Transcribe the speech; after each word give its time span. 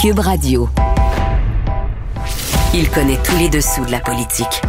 Cube 0.00 0.20
Radio. 0.20 0.66
Il 2.72 2.88
connaît 2.88 3.18
tous 3.22 3.36
les 3.36 3.50
dessous 3.50 3.84
de 3.84 3.90
la 3.90 4.00
politique. 4.00 4.62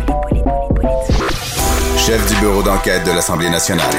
Chef 1.95 2.27
du 2.27 2.35
bureau 2.41 2.61
d'enquête 2.61 3.05
de 3.05 3.11
l'Assemblée 3.11 3.49
nationale. 3.49 3.93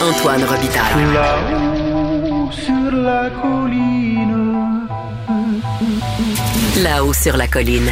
Antoine 0.00 0.44
Robitaille. 0.44 1.12
Là-haut 1.12 2.52
sur 2.52 2.92
la 2.92 3.30
colline. 3.30 4.86
Là-haut 6.84 7.12
sur 7.12 7.36
la 7.36 7.48
colline. 7.48 7.90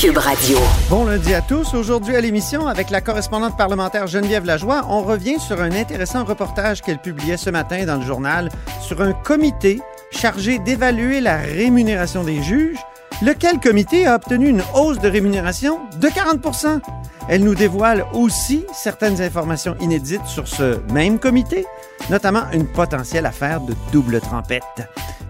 Cube 0.00 0.18
Radio. 0.18 0.58
Bon 0.88 1.06
lundi 1.06 1.34
à 1.34 1.40
tous. 1.40 1.74
Aujourd'hui 1.74 2.14
à 2.14 2.20
l'émission, 2.20 2.68
avec 2.68 2.90
la 2.90 3.00
correspondante 3.00 3.56
parlementaire 3.56 4.06
Geneviève 4.06 4.44
Lajoie, 4.44 4.86
on 4.88 5.02
revient 5.02 5.40
sur 5.40 5.60
un 5.60 5.72
intéressant 5.72 6.24
reportage 6.24 6.82
qu'elle 6.82 6.98
publiait 6.98 7.36
ce 7.36 7.50
matin 7.50 7.84
dans 7.84 7.96
le 7.96 8.06
journal 8.06 8.48
sur 8.80 9.02
un 9.02 9.12
comité 9.12 9.80
chargé 10.10 10.58
d'évaluer 10.58 11.20
la 11.20 11.36
rémunération 11.36 12.24
des 12.24 12.42
juges, 12.42 12.78
lequel 13.22 13.58
comité 13.60 14.06
a 14.06 14.14
obtenu 14.16 14.48
une 14.48 14.62
hausse 14.74 14.98
de 14.98 15.08
rémunération 15.08 15.80
de 16.00 16.08
40% 16.08 16.80
Elle 17.28 17.44
nous 17.44 17.54
dévoile 17.54 18.04
aussi 18.12 18.64
certaines 18.72 19.20
informations 19.20 19.76
inédites 19.80 20.26
sur 20.26 20.48
ce 20.48 20.78
même 20.92 21.18
comité, 21.18 21.66
notamment 22.10 22.50
une 22.52 22.66
potentielle 22.66 23.26
affaire 23.26 23.60
de 23.60 23.74
double 23.92 24.20
trempette. 24.20 24.62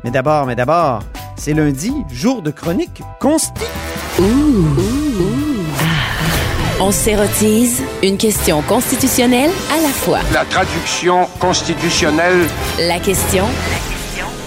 Mais 0.04 0.10
d'abord, 0.10 0.46
mais 0.46 0.54
d'abord, 0.54 1.02
c'est 1.36 1.54
lundi, 1.54 1.92
jour 2.10 2.42
de 2.42 2.50
chronique 2.50 3.02
consti. 3.20 3.64
On 6.80 6.92
s'érotise 6.92 7.82
une 8.04 8.16
question 8.16 8.62
constitutionnelle 8.62 9.50
à 9.72 9.80
la 9.82 9.88
fois. 9.88 10.20
La 10.32 10.44
traduction 10.44 11.26
constitutionnelle. 11.40 12.46
La 12.78 13.00
question 13.00 13.44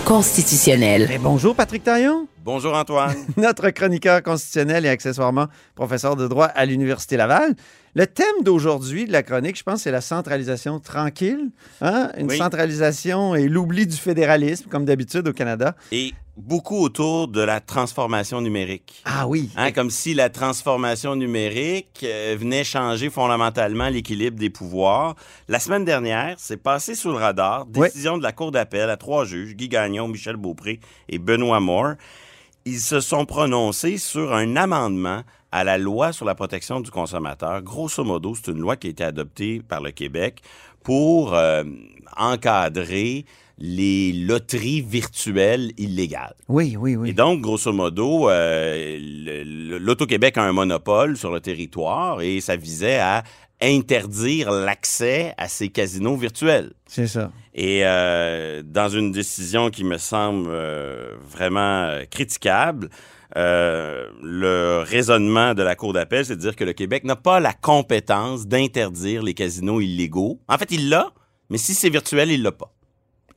constitutionnelle. 0.05 1.09
Et 1.11 1.17
bonjour 1.17 1.55
Patrick 1.55 1.83
Taillon, 1.83 2.27
Bonjour 2.43 2.75
Antoine. 2.75 3.15
notre 3.37 3.69
chroniqueur 3.69 4.23
constitutionnel 4.23 4.85
et 4.85 4.89
accessoirement 4.89 5.47
professeur 5.75 6.15
de 6.15 6.27
droit 6.27 6.45
à 6.45 6.65
l'Université 6.65 7.17
Laval. 7.17 7.55
Le 7.93 8.07
thème 8.07 8.43
d'aujourd'hui 8.43 9.05
de 9.05 9.11
la 9.11 9.21
chronique, 9.21 9.57
je 9.57 9.63
pense, 9.63 9.81
c'est 9.81 9.91
la 9.91 9.99
centralisation 9.99 10.79
tranquille. 10.79 11.49
Hein? 11.81 12.09
Une 12.17 12.27
Oui. 12.29 12.37
centralisation 12.37 13.35
et 13.35 13.49
l'oubli 13.49 13.85
du 13.85 13.97
fédéralisme, 13.97 14.69
comme 14.69 14.85
d'habitude 14.85 15.27
au 15.27 15.33
Canada. 15.33 15.75
Et 15.91 16.13
beaucoup 16.37 16.77
autour 16.77 17.27
de 17.27 17.41
la 17.41 17.59
transformation 17.59 18.39
numérique. 18.39 19.01
Ah 19.03 19.27
oui. 19.27 19.49
Hein, 19.57 19.73
comme 19.73 19.89
si 19.89 20.13
la 20.13 20.29
transformation 20.29 21.17
numérique 21.17 21.99
euh, 22.05 22.37
venait 22.39 22.63
changer 22.63 23.09
fondamentalement 23.09 23.89
l'équilibre 23.89 24.39
des 24.39 24.49
pouvoirs. 24.49 25.15
La 25.49 25.59
semaine 25.59 25.83
dernière, 25.83 26.35
c'est 26.37 26.55
passé 26.63 26.95
sous 26.95 27.09
le 27.09 27.17
radar, 27.17 27.65
décision 27.65 28.17
de 28.17 28.23
la 28.23 28.31
Cour 28.31 28.51
d'appel 28.51 28.89
à 28.89 28.95
trois 28.95 29.25
juges, 29.25 29.53
Guy 29.55 29.67
Gagnon, 29.67 30.07
Michel 30.07 30.37
Beaupré 30.37 30.79
et 31.09 31.19
Benoît 31.19 31.59
Moore. 31.59 31.95
Ils 32.63 32.79
se 32.79 33.01
sont 33.01 33.25
prononcés 33.25 33.97
sur 33.97 34.33
un 34.33 34.55
amendement 34.55 35.23
à 35.51 35.63
la 35.63 35.77
loi 35.77 36.13
sur 36.13 36.25
la 36.25 36.35
protection 36.35 36.79
du 36.79 36.91
consommateur. 36.91 37.61
Grosso 37.61 38.03
modo, 38.03 38.35
c'est 38.35 38.51
une 38.51 38.59
loi 38.59 38.75
qui 38.75 38.87
a 38.87 38.89
été 38.89 39.03
adoptée 39.03 39.61
par 39.61 39.81
le 39.81 39.91
Québec 39.91 40.41
pour 40.83 41.33
euh, 41.33 41.63
encadrer 42.17 43.25
les 43.61 44.11
loteries 44.11 44.81
virtuelles 44.81 45.71
illégales. 45.77 46.33
Oui, 46.49 46.75
oui, 46.79 46.95
oui. 46.95 47.09
Et 47.09 47.13
donc, 47.13 47.41
grosso 47.41 47.71
modo, 47.71 48.27
euh, 48.29 48.97
l'Auto-Québec 49.79 50.37
a 50.37 50.43
un 50.43 50.51
monopole 50.51 51.15
sur 51.15 51.31
le 51.31 51.39
territoire 51.39 52.21
et 52.21 52.41
ça 52.41 52.55
visait 52.55 52.97
à 52.97 53.23
interdire 53.61 54.49
l'accès 54.49 55.35
à 55.37 55.47
ces 55.47 55.69
casinos 55.69 56.17
virtuels. 56.17 56.73
C'est 56.87 57.05
ça. 57.05 57.31
Et 57.53 57.81
euh, 57.83 58.63
dans 58.65 58.89
une 58.89 59.11
décision 59.11 59.69
qui 59.69 59.83
me 59.83 59.99
semble 59.99 60.49
euh, 60.49 61.13
vraiment 61.23 61.99
critiquable, 62.09 62.89
euh, 63.37 64.09
le 64.21 64.83
raisonnement 64.85 65.53
de 65.53 65.63
la 65.63 65.75
Cour 65.75 65.93
d'appel, 65.93 66.25
c'est 66.25 66.35
de 66.35 66.41
dire 66.41 66.55
que 66.55 66.63
le 66.63 66.73
Québec 66.73 67.03
n'a 67.03 67.15
pas 67.15 67.39
la 67.39 67.53
compétence 67.53 68.47
d'interdire 68.47 69.23
les 69.23 69.33
casinos 69.33 69.79
illégaux. 69.79 70.39
En 70.47 70.57
fait, 70.57 70.71
il 70.71 70.89
l'a, 70.89 71.11
mais 71.49 71.57
si 71.57 71.73
c'est 71.73 71.89
virtuel, 71.89 72.31
il 72.31 72.43
l'a 72.43 72.51
pas. 72.51 72.73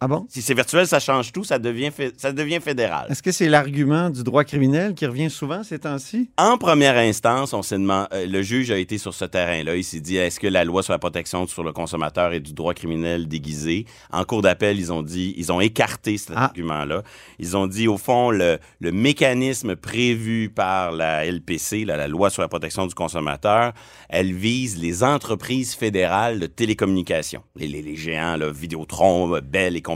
Ah 0.04 0.08
bon? 0.08 0.26
Si 0.28 0.42
c'est 0.42 0.52
virtuel, 0.52 0.86
ça 0.86 1.00
change 1.00 1.32
tout, 1.32 1.44
ça 1.44 1.58
devient, 1.58 1.90
ça 2.18 2.30
devient 2.30 2.60
fédéral. 2.60 3.06
Est-ce 3.08 3.22
que 3.22 3.32
c'est 3.32 3.48
l'argument 3.48 4.10
du 4.10 4.22
droit 4.22 4.44
criminel 4.44 4.92
qui 4.92 5.06
revient 5.06 5.30
souvent 5.30 5.62
ces 5.64 5.78
temps-ci? 5.78 6.28
En 6.36 6.58
première 6.58 6.98
instance, 6.98 7.54
on 7.54 7.62
s'est 7.62 7.78
demandé, 7.78 8.08
euh, 8.12 8.26
le 8.26 8.42
juge 8.42 8.70
a 8.70 8.76
été 8.76 8.98
sur 8.98 9.14
ce 9.14 9.24
terrain-là. 9.24 9.76
Il 9.76 9.82
s'est 9.82 10.00
dit, 10.00 10.18
est-ce 10.18 10.38
que 10.38 10.46
la 10.46 10.64
loi 10.64 10.82
sur 10.82 10.92
la 10.92 10.98
protection 10.98 11.46
sur 11.46 11.64
le 11.64 11.72
consommateur 11.72 12.34
est 12.34 12.40
du 12.40 12.52
droit 12.52 12.74
criminel 12.74 13.28
déguisé? 13.28 13.86
En 14.12 14.24
cours 14.24 14.42
d'appel, 14.42 14.78
ils 14.78 14.92
ont 14.92 15.00
dit, 15.00 15.32
ils 15.38 15.50
ont 15.50 15.62
écarté 15.62 16.18
cet 16.18 16.32
Ah. 16.36 16.44
argument-là. 16.44 17.02
Ils 17.38 17.56
ont 17.56 17.66
dit, 17.66 17.88
au 17.88 17.96
fond, 17.96 18.30
le, 18.30 18.58
le 18.80 18.92
mécanisme 18.92 19.74
prévu 19.74 20.50
par 20.50 20.92
la 20.92 21.24
LPC, 21.24 21.86
la, 21.86 21.96
la 21.96 22.08
loi 22.08 22.28
sur 22.28 22.42
la 22.42 22.48
protection 22.48 22.86
du 22.86 22.94
consommateur, 22.94 23.72
elle 24.10 24.34
vise 24.34 24.76
les 24.76 25.02
entreprises 25.02 25.74
fédérales 25.74 26.40
de 26.40 26.46
télécommunications. 26.46 27.42
Les, 27.56 27.68
les, 27.68 27.80
les 27.80 27.96
géants, 27.96 28.36
là, 28.36 28.50
Vidéotron, 28.52 29.38
Bell 29.42 29.76
et 29.76 29.80
compagnie. 29.80 29.93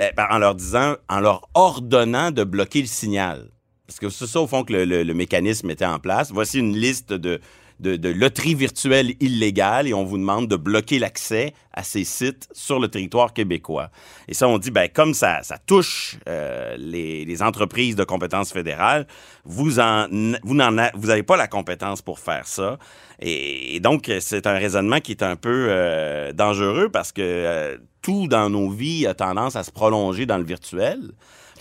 Eh, 0.00 0.12
ben, 0.16 0.26
en 0.30 0.38
leur 0.38 0.54
disant, 0.54 0.94
en 1.08 1.20
leur 1.20 1.48
ordonnant 1.54 2.30
de 2.30 2.44
bloquer 2.44 2.80
le 2.80 2.86
signal. 2.86 3.50
Parce 3.86 3.98
que 3.98 4.08
c'est 4.08 4.26
ça, 4.26 4.40
au 4.40 4.46
fond, 4.46 4.64
que 4.64 4.72
le, 4.72 4.84
le- 4.84 5.02
le 5.02 5.14
mécanisme 5.14 5.68
était 5.70 5.84
en 5.86 5.98
place. 5.98 6.30
Voici 6.32 6.58
une 6.58 6.74
liste 6.76 7.12
de, 7.12 7.38
de, 7.80 7.96
de 7.96 8.08
loteries 8.08 8.54
virtuelles 8.54 9.12
illégales 9.20 9.86
et 9.88 9.92
on 9.94 10.04
vous 10.04 10.16
demande 10.16 10.48
de 10.48 10.56
bloquer 10.56 10.98
l'accès 10.98 11.52
à 11.72 11.82
ces 11.82 12.04
sites 12.04 12.48
sur 12.52 12.78
le 12.80 12.88
territoire 12.88 13.34
québécois. 13.34 13.90
Et 14.26 14.32
ça, 14.32 14.48
on 14.48 14.56
dit, 14.58 14.70
ben, 14.70 14.88
comme 14.88 15.12
ça, 15.12 15.42
ça 15.42 15.58
touche 15.58 16.16
euh, 16.28 16.76
les, 16.78 17.24
les 17.26 17.42
entreprises 17.42 17.94
de 17.96 18.04
compétences 18.04 18.52
fédérales, 18.52 19.06
vous 19.44 19.80
en, 19.80 20.06
vous 20.44 20.54
n'en 20.54 20.78
a- 20.78 20.90
vous 20.94 21.08
n'avez 21.08 21.22
pas 21.24 21.36
la 21.36 21.46
compétence 21.48 22.00
pour 22.00 22.20
faire 22.20 22.46
ça. 22.46 22.78
Et, 23.20 23.76
et 23.76 23.80
donc, 23.80 24.10
c'est 24.20 24.46
un 24.46 24.54
raisonnement 24.58 25.00
qui 25.00 25.10
est 25.12 25.22
un 25.22 25.36
peu 25.36 25.66
euh, 25.68 26.32
dangereux 26.32 26.88
parce 26.90 27.12
que 27.12 27.20
euh, 27.22 27.76
tout 28.04 28.28
dans 28.28 28.50
nos 28.50 28.68
vies 28.70 29.06
a 29.06 29.14
tendance 29.14 29.56
à 29.56 29.64
se 29.64 29.70
prolonger 29.72 30.26
dans 30.26 30.38
le 30.38 30.44
virtuel. 30.44 31.00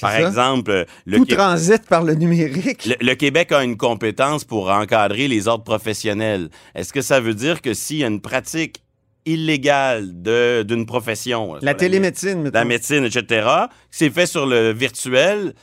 Par 0.01 0.11
ça. 0.11 0.21
exemple, 0.27 0.85
le, 1.05 1.17
Tout 1.17 1.25
Qué- 1.25 1.35
transite 1.35 1.85
par 1.87 2.03
le 2.03 2.15
numérique. 2.15 2.85
le, 2.85 2.95
le 2.99 3.13
Québec 3.15 3.51
a 3.51 3.63
une 3.63 3.77
compétence 3.77 4.43
pour 4.43 4.69
encadrer 4.69 5.27
les 5.27 5.47
ordres 5.47 5.63
professionnels. 5.63 6.49
Est-ce 6.75 6.91
que 6.91 7.01
ça 7.01 7.19
veut 7.19 7.35
dire 7.35 7.61
que 7.61 7.73
s'il 7.73 7.97
y 7.97 8.03
a 8.03 8.07
une 8.07 8.19
pratique 8.21 8.81
illégale 9.25 10.21
de- 10.21 10.63
d'une 10.63 10.85
profession, 10.85 11.55
La 11.61 11.73
télémédecine, 11.73 12.41
mettons. 12.41 12.59
la 12.59 12.65
médecine, 12.65 13.05
etc., 13.05 13.47
c'est 13.89 14.09
fait 14.09 14.25
sur 14.25 14.45
le 14.45 14.73
virtuel, 14.73 15.53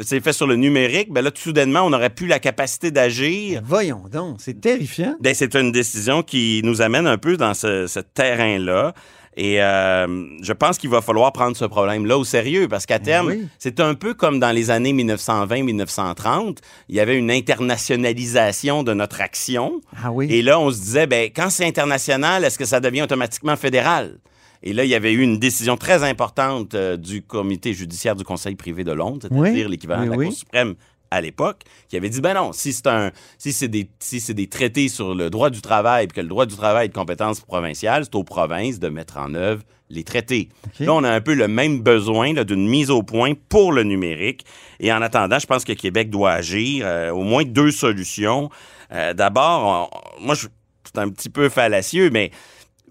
c'est 0.00 0.20
fait 0.22 0.32
sur 0.32 0.46
le 0.46 0.56
numérique, 0.56 1.12
ben 1.12 1.20
là, 1.20 1.30
tout 1.30 1.42
soudainement, 1.42 1.80
on 1.82 1.90
n'aurait 1.90 2.10
plus 2.10 2.26
la 2.28 2.38
capacité 2.38 2.90
d'agir. 2.90 3.60
Voyons 3.64 4.04
donc, 4.10 4.36
c'est 4.40 4.60
terrifiant. 4.60 5.16
Ben, 5.20 5.34
c'est 5.34 5.54
une 5.54 5.72
décision 5.72 6.22
qui 6.22 6.60
nous 6.64 6.80
amène 6.80 7.06
un 7.06 7.18
peu 7.18 7.36
dans 7.36 7.54
ce, 7.54 7.86
ce 7.86 8.00
terrain-là. 8.00 8.94
Et 9.42 9.62
euh, 9.62 10.26
je 10.42 10.52
pense 10.52 10.76
qu'il 10.76 10.90
va 10.90 11.00
falloir 11.00 11.32
prendre 11.32 11.56
ce 11.56 11.64
problème-là 11.64 12.18
au 12.18 12.24
sérieux 12.24 12.68
parce 12.68 12.84
qu'à 12.84 12.98
terme, 12.98 13.28
oui. 13.28 13.48
c'est 13.58 13.80
un 13.80 13.94
peu 13.94 14.12
comme 14.12 14.38
dans 14.38 14.50
les 14.50 14.70
années 14.70 14.92
1920-1930. 14.92 16.58
Il 16.90 16.96
y 16.96 17.00
avait 17.00 17.16
une 17.16 17.30
internationalisation 17.30 18.82
de 18.82 18.92
notre 18.92 19.22
action. 19.22 19.80
Ah 20.04 20.12
oui. 20.12 20.26
Et 20.28 20.42
là, 20.42 20.60
on 20.60 20.70
se 20.70 20.80
disait, 20.80 21.06
ben, 21.06 21.30
quand 21.34 21.48
c'est 21.48 21.64
international, 21.64 22.44
est-ce 22.44 22.58
que 22.58 22.66
ça 22.66 22.80
devient 22.80 23.00
automatiquement 23.00 23.56
fédéral? 23.56 24.18
Et 24.62 24.74
là, 24.74 24.84
il 24.84 24.90
y 24.90 24.94
avait 24.94 25.14
eu 25.14 25.22
une 25.22 25.38
décision 25.38 25.78
très 25.78 26.04
importante 26.04 26.74
euh, 26.74 26.98
du 26.98 27.22
comité 27.22 27.72
judiciaire 27.72 28.16
du 28.16 28.24
Conseil 28.24 28.56
privé 28.56 28.84
de 28.84 28.92
Londres, 28.92 29.20
c'est-à-dire 29.22 29.64
Oui, 29.64 29.70
l'équivalent 29.70 30.02
oui, 30.02 30.06
de 30.08 30.12
la 30.12 30.18
oui. 30.18 30.26
Cour 30.26 30.34
suprême 30.34 30.74
à 31.10 31.20
l'époque, 31.20 31.62
qui 31.88 31.96
avait 31.96 32.08
dit, 32.08 32.20
ben 32.20 32.34
non, 32.34 32.52
si 32.52 32.72
c'est 32.72 32.86
un, 32.86 33.10
si 33.38 33.52
c'est 33.52 33.68
des, 33.68 33.88
si 33.98 34.20
c'est 34.20 34.34
des 34.34 34.48
traités 34.48 34.88
sur 34.88 35.14
le 35.14 35.30
droit 35.30 35.50
du 35.50 35.60
travail, 35.60 36.06
puis 36.06 36.16
que 36.16 36.20
le 36.20 36.28
droit 36.28 36.46
du 36.46 36.56
travail 36.56 36.86
est 36.86 36.88
de 36.88 36.94
compétence 36.94 37.40
provinciale, 37.40 38.04
c'est 38.04 38.14
aux 38.14 38.24
provinces 38.24 38.78
de 38.78 38.88
mettre 38.88 39.18
en 39.18 39.34
œuvre 39.34 39.62
les 39.90 40.04
traités. 40.04 40.48
Là, 40.78 40.94
on 40.94 41.02
a 41.02 41.10
un 41.10 41.20
peu 41.20 41.34
le 41.34 41.48
même 41.48 41.80
besoin 41.80 42.32
là, 42.32 42.44
d'une 42.44 42.68
mise 42.68 42.90
au 42.90 43.02
point 43.02 43.32
pour 43.48 43.72
le 43.72 43.82
numérique. 43.82 44.44
Et 44.78 44.92
en 44.92 45.02
attendant, 45.02 45.40
je 45.40 45.46
pense 45.46 45.64
que 45.64 45.72
Québec 45.72 46.10
doit 46.10 46.30
agir. 46.30 46.84
euh, 46.86 47.10
au 47.10 47.22
moins 47.22 47.42
deux 47.44 47.72
solutions. 47.72 48.50
Euh, 48.92 49.14
D'abord, 49.14 49.90
moi, 50.20 50.36
c'est 50.36 50.98
un 50.98 51.08
petit 51.08 51.28
peu 51.28 51.48
fallacieux, 51.48 52.10
mais 52.10 52.30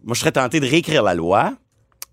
moi, 0.03 0.13
je 0.13 0.19
serais 0.19 0.33
tenté 0.33 0.59
de 0.59 0.65
réécrire 0.67 1.03
la 1.03 1.15
loi 1.15 1.53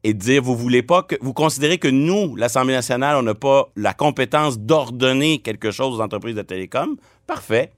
et 0.07 0.15
de 0.15 0.21
dire, 0.21 0.41
vous 0.41 0.55
voulez 0.55 0.85
pas 0.85 1.03
que, 1.03 1.17
vous 1.21 1.33
considérez 1.33 1.79
que 1.79 1.89
nous, 1.89 2.37
l'Assemblée 2.37 2.75
nationale, 2.75 3.17
on 3.17 3.23
n'a 3.23 3.35
pas 3.35 3.69
la 3.75 3.93
compétence 3.93 4.57
d'ordonner 4.57 5.39
quelque 5.39 5.73
chose 5.73 5.99
aux 5.99 6.01
entreprises 6.01 6.37
de 6.37 6.43
télécom? 6.43 6.95
Parfait. 7.27 7.73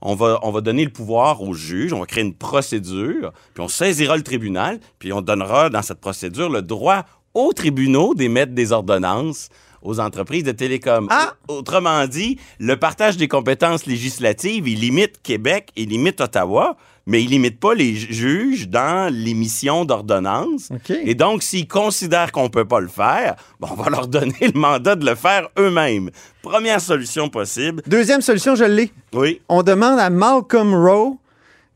On 0.00 0.14
va, 0.14 0.38
on 0.42 0.50
va 0.50 0.62
donner 0.62 0.82
le 0.82 0.90
pouvoir 0.90 1.42
aux 1.42 1.52
juges, 1.52 1.92
on 1.92 2.00
va 2.00 2.06
créer 2.06 2.24
une 2.24 2.32
procédure, 2.32 3.32
puis 3.52 3.62
on 3.62 3.68
saisira 3.68 4.16
le 4.16 4.22
tribunal, 4.22 4.80
puis 4.98 5.12
on 5.12 5.20
donnera 5.20 5.68
dans 5.68 5.82
cette 5.82 6.00
procédure 6.00 6.48
le 6.48 6.62
droit 6.62 7.04
aux 7.34 7.52
tribunaux 7.52 8.14
d'émettre 8.14 8.52
des 8.52 8.72
ordonnances 8.72 9.50
aux 9.82 10.00
entreprises 10.00 10.44
de 10.44 10.52
télécom. 10.52 11.06
Ah! 11.10 11.34
Autrement 11.48 12.06
dit, 12.06 12.38
le 12.58 12.78
partage 12.78 13.18
des 13.18 13.28
compétences 13.28 13.84
législatives, 13.84 14.66
il 14.66 14.80
limite 14.80 15.20
Québec, 15.22 15.68
il 15.76 15.90
limite 15.90 16.22
Ottawa, 16.22 16.78
mais 17.06 17.22
il 17.22 17.30
limite 17.30 17.60
pas 17.60 17.74
les 17.74 17.94
juges 17.94 18.68
dans 18.68 19.12
l'émission 19.12 19.84
d'ordonnances. 19.84 20.68
OK. 20.70 20.90
Et 21.04 21.14
donc, 21.14 21.42
s'ils 21.42 21.68
considèrent 21.68 22.32
qu'on 22.32 22.48
peut 22.48 22.64
pas 22.64 22.80
le 22.80 22.88
faire, 22.88 23.36
on 23.60 23.74
va 23.74 23.90
leur 23.90 24.08
donner 24.08 24.34
le 24.40 24.58
mandat 24.58 24.96
de 24.96 25.04
le 25.04 25.14
faire 25.14 25.48
eux-mêmes. 25.58 26.10
Première 26.42 26.80
solution 26.80 27.28
possible. 27.28 27.82
Deuxième 27.86 28.20
solution, 28.22 28.54
je 28.54 28.64
l'ai. 28.64 28.90
Oui. 29.12 29.40
On 29.48 29.62
demande 29.62 29.98
à 29.98 30.08
Malcolm 30.10 30.74
Rowe, 30.74 31.18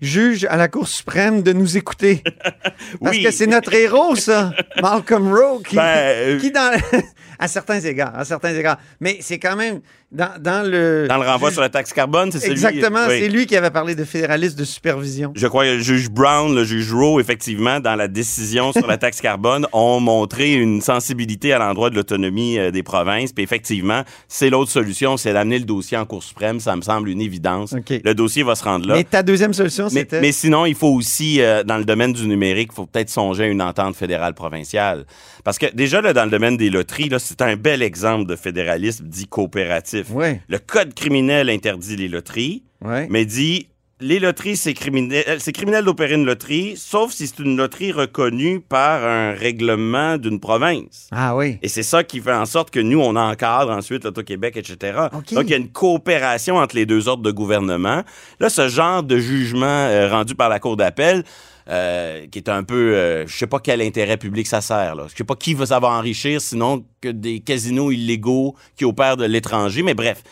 juge 0.00 0.44
à 0.48 0.56
la 0.56 0.68
Cour 0.68 0.86
suprême, 0.88 1.42
de 1.42 1.52
nous 1.52 1.76
écouter. 1.76 2.22
Parce 3.02 3.16
Oui. 3.16 3.22
que 3.22 3.30
c'est 3.30 3.46
notre 3.46 3.74
héros, 3.74 4.16
ça. 4.16 4.52
Malcolm 4.80 5.32
Rowe, 5.32 5.60
qui, 5.62 5.76
Ben, 5.76 5.82
euh, 5.84 6.38
qui 6.40 6.50
dans, 6.50 6.72
à 7.38 7.48
certains 7.48 7.80
égards, 7.80 8.16
à 8.16 8.24
certains 8.24 8.54
égards. 8.54 8.78
Mais 9.00 9.18
c'est 9.20 9.38
quand 9.38 9.56
même 9.56 9.80
dans, 10.10 10.30
dans 10.40 10.66
le. 10.68 11.06
Dans 11.08 11.18
le 11.18 11.26
renvoi 11.26 11.50
juge- 11.50 11.54
sur 11.54 11.60
la 11.62 11.68
taxe 11.68 11.92
carbone, 11.92 12.32
c'est 12.32 12.38
celui... 12.40 12.52
Exactement, 12.52 13.06
Oui. 13.08 13.18
c'est 13.20 13.28
lui 13.28 13.46
qui 13.46 13.54
avait 13.56 13.70
parlé 13.70 13.94
de 13.94 14.04
fédéralisme 14.04 14.56
de 14.58 14.64
supervision. 14.64 15.32
Je 15.36 15.46
crois 15.46 15.64
que 15.64 15.70
le 15.76 15.80
juge 15.80 16.08
Brown, 16.08 16.54
le 16.54 16.64
juge 16.64 16.92
Rowe, 16.92 17.20
effectivement, 17.20 17.78
dans 17.80 17.94
la 17.94 18.08
décision 18.08 18.72
sur 18.72 18.86
la 18.86 18.96
taxe 18.98 19.20
carbone, 19.20 19.66
ont 19.74 20.00
montré 20.00 20.54
une 20.54 20.80
sensibilité 20.80 21.52
à 21.52 21.58
l'endroit 21.58 21.90
de 21.90 21.96
l'autonomie 21.96 22.58
euh, 22.58 22.70
des 22.70 22.82
provinces. 22.82 23.32
Puis 23.32 23.44
effectivement, 23.44 24.02
c'est 24.28 24.48
l'autre 24.48 24.70
solution, 24.70 25.16
c'est 25.18 25.32
d'amener 25.34 25.58
le 25.58 25.66
dossier 25.66 25.98
en 25.98 26.06
Cour 26.06 26.22
suprême. 26.22 26.58
Ça 26.60 26.74
me 26.74 26.80
semble 26.82 27.10
une 27.10 27.20
évidence. 27.20 27.74
Le 27.90 28.14
dossier 28.14 28.42
va 28.44 28.54
se 28.54 28.64
rendre 28.64 28.88
là. 28.88 28.94
Mais 28.94 29.04
ta 29.04 29.22
deuxième 29.22 29.52
solution, 29.52 29.88
Mais, 29.92 30.00
c'était. 30.00 30.20
mais 30.22 30.32
sinon, 30.32 30.64
il 30.64 30.74
faut 30.74 30.88
aussi, 30.94 31.42
euh, 31.42 31.62
dans 31.64 31.76
le 31.76 31.84
domaine 31.84 32.14
du 32.14 32.26
numérique, 32.26 32.70
il 32.72 32.74
faut 32.76 32.86
peut-être 32.86 33.10
songer 33.10 33.44
à 33.44 33.46
une 33.48 33.60
entente 33.62 33.94
fédérale 33.94 34.32
provinciale. 34.34 35.04
Parce 35.44 35.58
que 35.58 35.66
déjà, 35.74 36.00
là, 36.00 36.12
dans 36.12 36.24
le 36.24 36.30
domaine 36.30 36.56
des 36.56 36.70
loteries, 36.70 37.08
là, 37.08 37.18
c'est 37.18 37.40
un 37.42 37.56
bel 37.56 37.82
exemple 37.82 38.26
de 38.26 38.36
fédéralisme 38.36 39.04
dit 39.06 39.26
coopératif. 39.26 39.97
Ouais. 40.10 40.40
Le 40.48 40.58
code 40.58 40.94
criminel 40.94 41.50
interdit 41.50 41.96
les 41.96 42.08
loteries, 42.08 42.62
Ouais. 42.84 43.06
mais 43.10 43.24
dit 43.24 43.68
les 44.00 44.20
loteries, 44.20 44.56
c'est 44.56 44.74
criminel, 44.74 45.24
c'est 45.40 45.50
criminel 45.52 45.84
d'opérer 45.84 46.14
une 46.14 46.24
loterie, 46.24 46.74
sauf 46.76 47.10
si 47.10 47.26
c'est 47.26 47.40
une 47.40 47.56
loterie 47.56 47.90
reconnue 47.90 48.60
par 48.60 49.04
un 49.04 49.32
règlement 49.32 50.18
d'une 50.18 50.38
province. 50.38 51.08
Ah 51.10 51.34
oui. 51.34 51.58
Et 51.62 51.68
c'est 51.68 51.82
ça 51.82 52.04
qui 52.04 52.20
fait 52.20 52.32
en 52.32 52.46
sorte 52.46 52.70
que 52.70 52.78
nous, 52.78 53.00
on 53.00 53.16
encadre 53.16 53.72
ensuite 53.72 54.04
l'Auto-Québec, 54.04 54.56
etc. 54.56 54.96
Donc, 55.12 55.32
il 55.32 55.50
y 55.50 55.54
a 55.54 55.56
une 55.56 55.70
coopération 55.72 56.58
entre 56.58 56.76
les 56.76 56.86
deux 56.86 57.08
ordres 57.08 57.24
de 57.24 57.32
gouvernement. 57.32 58.04
Là, 58.38 58.48
ce 58.48 58.68
genre 58.68 59.02
de 59.02 59.18
jugement 59.18 59.66
euh, 59.66 60.08
rendu 60.08 60.36
par 60.36 60.48
la 60.48 60.60
Cour 60.60 60.76
d'appel, 60.76 61.24
euh, 61.70 62.26
qui 62.30 62.38
est 62.38 62.48
un 62.48 62.62
peu, 62.64 62.94
euh, 62.94 63.26
je 63.26 63.36
sais 63.36 63.46
pas 63.46 63.58
quel 63.60 63.80
intérêt 63.82 64.16
public 64.16 64.46
ça 64.46 64.60
sert. 64.60 64.94
Là. 64.94 65.04
Je 65.10 65.16
sais 65.16 65.24
pas 65.24 65.34
qui 65.36 65.54
va 65.54 65.66
savoir 65.66 65.92
enrichir, 65.98 66.40
sinon 66.40 66.84
que 67.00 67.08
des 67.08 67.40
casinos 67.40 67.90
illégaux 67.90 68.54
qui 68.76 68.84
opèrent 68.84 69.16
de 69.16 69.24
l'étranger. 69.26 69.82
Mais 69.82 69.94
bref, 69.94 70.22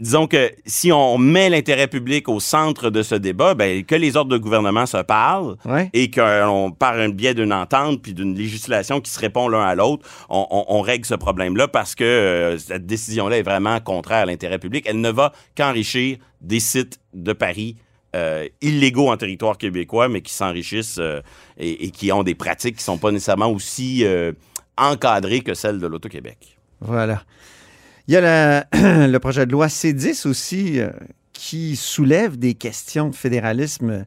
disons 0.00 0.26
que 0.26 0.50
si 0.66 0.92
on 0.92 1.16
met 1.16 1.48
l'intérêt 1.48 1.86
public 1.86 2.28
au 2.28 2.40
centre 2.40 2.90
de 2.90 3.02
ce 3.02 3.14
débat, 3.14 3.54
ben, 3.54 3.84
que 3.84 3.94
les 3.94 4.16
ordres 4.16 4.30
de 4.32 4.36
gouvernement 4.36 4.84
se 4.84 4.98
parlent 4.98 5.56
Ouais. 5.64 5.88
et 5.94 6.10
qu'on, 6.10 6.72
par 6.78 6.94
un 6.94 7.08
biais 7.08 7.32
d'une 7.34 7.52
entente 7.52 8.02
puis 8.02 8.12
d'une 8.12 8.34
législation 8.36 9.00
qui 9.00 9.10
se 9.10 9.18
répond 9.20 9.48
l'un 9.48 9.62
à 9.62 9.74
l'autre, 9.74 10.06
on, 10.28 10.46
on- 10.50 10.64
on 10.68 10.80
règle 10.82 11.06
ce 11.06 11.14
problème-là 11.14 11.68
parce 11.68 11.94
que 11.94 12.04
euh, 12.04 12.58
cette 12.58 12.84
décision-là 12.84 13.38
est 13.38 13.42
vraiment 13.42 13.80
contraire 13.80 14.18
à 14.22 14.26
l'intérêt 14.26 14.58
public. 14.58 14.84
Elle 14.86 15.00
ne 15.00 15.10
va 15.10 15.32
qu'enrichir 15.56 16.18
des 16.42 16.60
sites 16.60 16.98
de 17.14 17.32
Paris 17.32 17.76
euh, 18.14 18.48
illégaux 18.60 19.10
en 19.10 19.16
territoire 19.16 19.58
québécois, 19.58 20.08
mais 20.08 20.22
qui 20.22 20.32
s'enrichissent 20.32 20.98
euh, 20.98 21.20
et, 21.58 21.90
qui 21.90 22.12
ont 22.12 22.22
des 22.22 22.34
pratiques 22.34 22.76
qui 22.76 22.84
sont 22.84 22.98
pas 22.98 23.10
nécessairement 23.10 23.50
aussi 23.50 24.04
euh, 24.04 24.32
encadrées 24.76 25.40
que 25.40 25.54
celles 25.54 25.80
de 25.80 25.86
l'Auto-Québec. 25.86 26.56
Voilà. 26.80 27.24
Il 28.08 28.14
y 28.14 28.16
a 28.16 28.66
le 28.72 29.18
projet 29.18 29.44
de 29.44 29.52
loi 29.52 29.66
C10 29.66 30.26
aussi 30.28 30.80
qui 31.32 31.76
soulève 31.76 32.38
des 32.38 32.54
questions 32.54 33.10
de 33.10 33.14
fédéralisme 33.14 34.06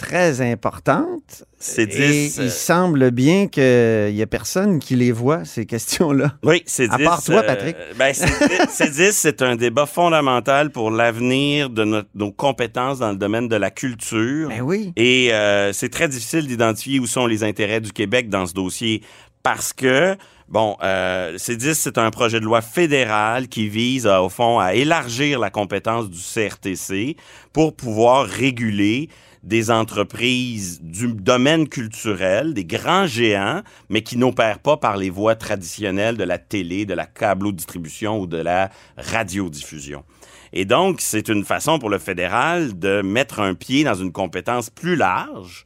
très 0.00 0.40
importantes. 0.40 1.44
C'est 1.58 1.82
Et 1.94 2.08
10. 2.26 2.38
il 2.42 2.50
semble 2.50 3.10
bien 3.10 3.46
qu'il 3.48 4.14
n'y 4.14 4.22
a 4.22 4.26
personne 4.26 4.78
qui 4.78 4.96
les 4.96 5.12
voit, 5.12 5.44
ces 5.44 5.66
questions-là. 5.66 6.32
Oui, 6.42 6.62
c'est 6.66 6.88
10. 6.88 6.94
À 6.94 6.98
part 6.98 7.22
toi, 7.22 7.42
Patrick. 7.42 7.76
ben, 7.98 8.12
c'est 8.14 8.26
10, 8.48 8.56
c'est 8.70 8.90
10, 8.90 9.12
c'est 9.12 9.42
un 9.42 9.56
débat 9.56 9.86
fondamental 9.86 10.70
pour 10.70 10.90
l'avenir 10.90 11.68
de 11.70 11.84
notre- 11.84 12.08
nos 12.14 12.32
compétences 12.32 12.98
dans 12.98 13.10
le 13.10 13.16
domaine 13.18 13.46
de 13.48 13.56
la 13.56 13.70
culture. 13.70 14.48
Ben 14.48 14.62
oui. 14.62 14.92
Et 14.96 15.32
euh, 15.34 15.72
c'est 15.74 15.90
très 15.90 16.08
difficile 16.08 16.46
d'identifier 16.46 16.98
où 16.98 17.06
sont 17.06 17.26
les 17.26 17.44
intérêts 17.44 17.80
du 17.80 17.92
Québec 17.92 18.28
dans 18.30 18.46
ce 18.46 18.54
dossier 18.54 19.02
parce 19.42 19.72
que, 19.72 20.16
bon, 20.48 20.76
euh, 20.82 21.36
C10, 21.38 21.72
c'est 21.74 21.96
un 21.98 22.10
projet 22.10 22.40
de 22.40 22.44
loi 22.44 22.60
fédéral 22.60 23.48
qui 23.48 23.68
vise, 23.68 24.06
à, 24.06 24.22
au 24.22 24.28
fond, 24.28 24.58
à 24.58 24.74
élargir 24.74 25.38
la 25.38 25.48
compétence 25.50 26.10
du 26.10 26.18
CRTC 26.18 27.16
pour 27.52 27.74
pouvoir 27.74 28.26
réguler 28.26 29.08
des 29.42 29.70
entreprises 29.70 30.80
du 30.82 31.14
domaine 31.14 31.68
culturel, 31.68 32.52
des 32.52 32.64
grands 32.64 33.06
géants, 33.06 33.62
mais 33.88 34.02
qui 34.02 34.16
n'opèrent 34.16 34.58
pas 34.58 34.76
par 34.76 34.96
les 34.96 35.10
voies 35.10 35.34
traditionnelles 35.34 36.16
de 36.16 36.24
la 36.24 36.38
télé, 36.38 36.84
de 36.84 36.94
la 36.94 37.06
câblo-distribution 37.06 38.20
ou 38.20 38.26
de 38.26 38.36
la 38.36 38.70
radiodiffusion. 38.96 40.04
Et 40.52 40.64
donc, 40.64 41.00
c'est 41.00 41.28
une 41.28 41.44
façon 41.44 41.78
pour 41.78 41.90
le 41.90 41.98
fédéral 41.98 42.78
de 42.78 43.02
mettre 43.02 43.40
un 43.40 43.54
pied 43.54 43.84
dans 43.84 43.94
une 43.94 44.12
compétence 44.12 44.68
plus 44.68 44.96
large. 44.96 45.64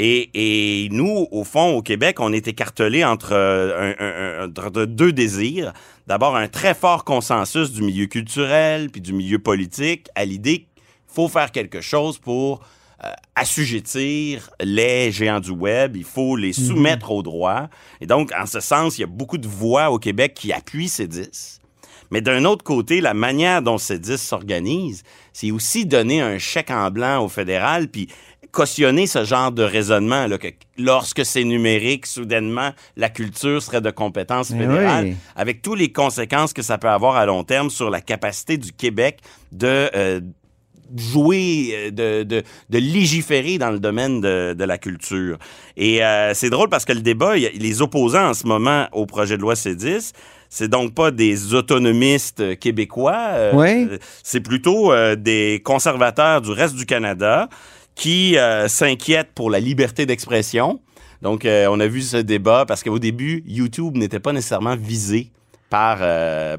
Et, 0.00 0.88
nous, 0.92 1.26
au 1.32 1.42
fond, 1.42 1.74
au 1.74 1.82
Québec, 1.82 2.20
on 2.20 2.32
est 2.32 2.46
écartelé 2.46 3.04
entre, 3.04 3.32
euh, 3.32 4.46
entre 4.46 4.84
deux 4.84 5.12
désirs. 5.12 5.72
D'abord, 6.06 6.36
un 6.36 6.46
très 6.46 6.74
fort 6.74 7.02
consensus 7.04 7.72
du 7.72 7.82
milieu 7.82 8.06
culturel 8.06 8.90
puis 8.90 9.00
du 9.00 9.12
milieu 9.12 9.40
politique 9.40 10.06
à 10.14 10.24
l'idée 10.24 10.58
qu'il 10.58 10.68
faut 11.08 11.26
faire 11.26 11.50
quelque 11.50 11.80
chose 11.80 12.18
pour 12.18 12.60
assujettir 13.34 14.50
les 14.60 15.12
géants 15.12 15.40
du 15.40 15.50
web, 15.50 15.96
il 15.96 16.04
faut 16.04 16.36
les 16.36 16.52
soumettre 16.52 17.10
au 17.12 17.22
droit. 17.22 17.68
Et 18.00 18.06
donc, 18.06 18.32
en 18.38 18.46
ce 18.46 18.60
sens, 18.60 18.98
il 18.98 19.02
y 19.02 19.04
a 19.04 19.08
beaucoup 19.08 19.38
de 19.38 19.46
voix 19.46 19.90
au 19.90 19.98
Québec 19.98 20.34
qui 20.34 20.52
appuient 20.52 20.88
ces 20.88 21.06
10. 21.06 21.60
Mais 22.10 22.20
d'un 22.20 22.44
autre 22.44 22.64
côté, 22.64 23.00
la 23.00 23.14
manière 23.14 23.62
dont 23.62 23.78
ces 23.78 23.98
10 23.98 24.16
s'organisent, 24.16 25.02
c'est 25.32 25.50
aussi 25.50 25.86
donner 25.86 26.20
un 26.20 26.38
chèque 26.38 26.70
en 26.70 26.90
blanc 26.90 27.24
au 27.24 27.28
fédéral, 27.28 27.88
puis 27.88 28.08
cautionner 28.50 29.06
ce 29.06 29.24
genre 29.24 29.52
de 29.52 29.62
raisonnement, 29.62 30.26
là, 30.26 30.38
que 30.38 30.48
lorsque 30.78 31.24
c'est 31.24 31.44
numérique, 31.44 32.06
soudainement, 32.06 32.70
la 32.96 33.10
culture 33.10 33.62
serait 33.62 33.82
de 33.82 33.90
compétence 33.90 34.48
fédérale, 34.48 35.04
oui. 35.04 35.16
avec 35.36 35.60
toutes 35.60 35.78
les 35.78 35.92
conséquences 35.92 36.54
que 36.54 36.62
ça 36.62 36.78
peut 36.78 36.88
avoir 36.88 37.16
à 37.16 37.26
long 37.26 37.44
terme 37.44 37.68
sur 37.68 37.90
la 37.90 38.00
capacité 38.00 38.56
du 38.56 38.72
Québec 38.72 39.20
de... 39.52 39.90
euh, 39.94 40.20
jouer, 40.96 41.70
euh, 41.74 41.90
de, 41.90 42.22
de, 42.22 42.42
de 42.70 42.78
légiférer 42.78 43.58
dans 43.58 43.70
le 43.70 43.78
domaine 43.78 44.20
de, 44.20 44.54
de 44.54 44.64
la 44.64 44.78
culture. 44.78 45.38
Et 45.76 46.04
euh, 46.04 46.32
c'est 46.34 46.50
drôle 46.50 46.68
parce 46.68 46.84
que 46.84 46.92
le 46.92 47.00
débat, 47.00 47.36
il 47.36 47.42
y 47.42 47.46
a- 47.46 47.50
les 47.50 47.82
opposants 47.82 48.28
en 48.30 48.34
ce 48.34 48.46
moment 48.46 48.86
au 48.92 49.06
projet 49.06 49.36
de 49.36 49.42
loi 49.42 49.54
C10, 49.54 50.12
c'est 50.48 50.68
donc 50.68 50.94
pas 50.94 51.10
des 51.10 51.54
autonomistes 51.54 52.58
québécois, 52.58 53.18
euh, 53.32 53.52
c'est 54.22 54.40
plutôt 54.40 54.92
euh, 54.92 55.14
des 55.16 55.60
conservateurs 55.64 56.40
du 56.40 56.50
reste 56.50 56.74
du 56.74 56.86
Canada 56.86 57.48
qui 57.94 58.36
s'inquiètent 58.68 59.32
pour 59.34 59.50
la 59.50 59.58
liberté 59.58 60.06
d'expression. 60.06 60.80
Donc, 61.20 61.44
on 61.44 61.80
a 61.80 61.86
vu 61.88 62.02
ce 62.02 62.16
débat 62.18 62.64
parce 62.64 62.84
qu'au 62.84 63.00
début, 63.00 63.42
YouTube 63.44 63.96
n'était 63.96 64.20
pas 64.20 64.32
nécessairement 64.32 64.76
visé 64.76 65.32
par, 65.68 65.98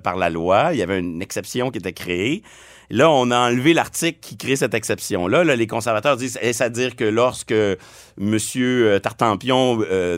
par 0.02 0.18
la 0.18 0.30
loi. 0.30 0.72
Il 0.74 0.80
y 0.80 0.82
avait 0.82 1.00
une 1.00 1.22
exception 1.22 1.72
qui 1.72 1.78
était 1.78 1.94
créée. 1.94 2.44
Là, 2.92 3.10
on 3.12 3.30
a 3.32 3.38
enlevé 3.50 3.74
l'article 3.74 4.18
qui 4.22 4.36
crée 4.38 4.56
cette 4.56 4.74
exception-là. 4.74 5.44
Là, 5.44 5.56
les 5.56 5.68
conservateurs 5.68 6.18
disent, 6.18 6.40
est-ce 6.42 6.64
à 6.64 6.70
dire 6.70 6.96
que 6.96 7.04
lorsque 7.04 7.52
M. 8.20 8.38
Tartampion 9.02 9.80
euh, 9.90 10.18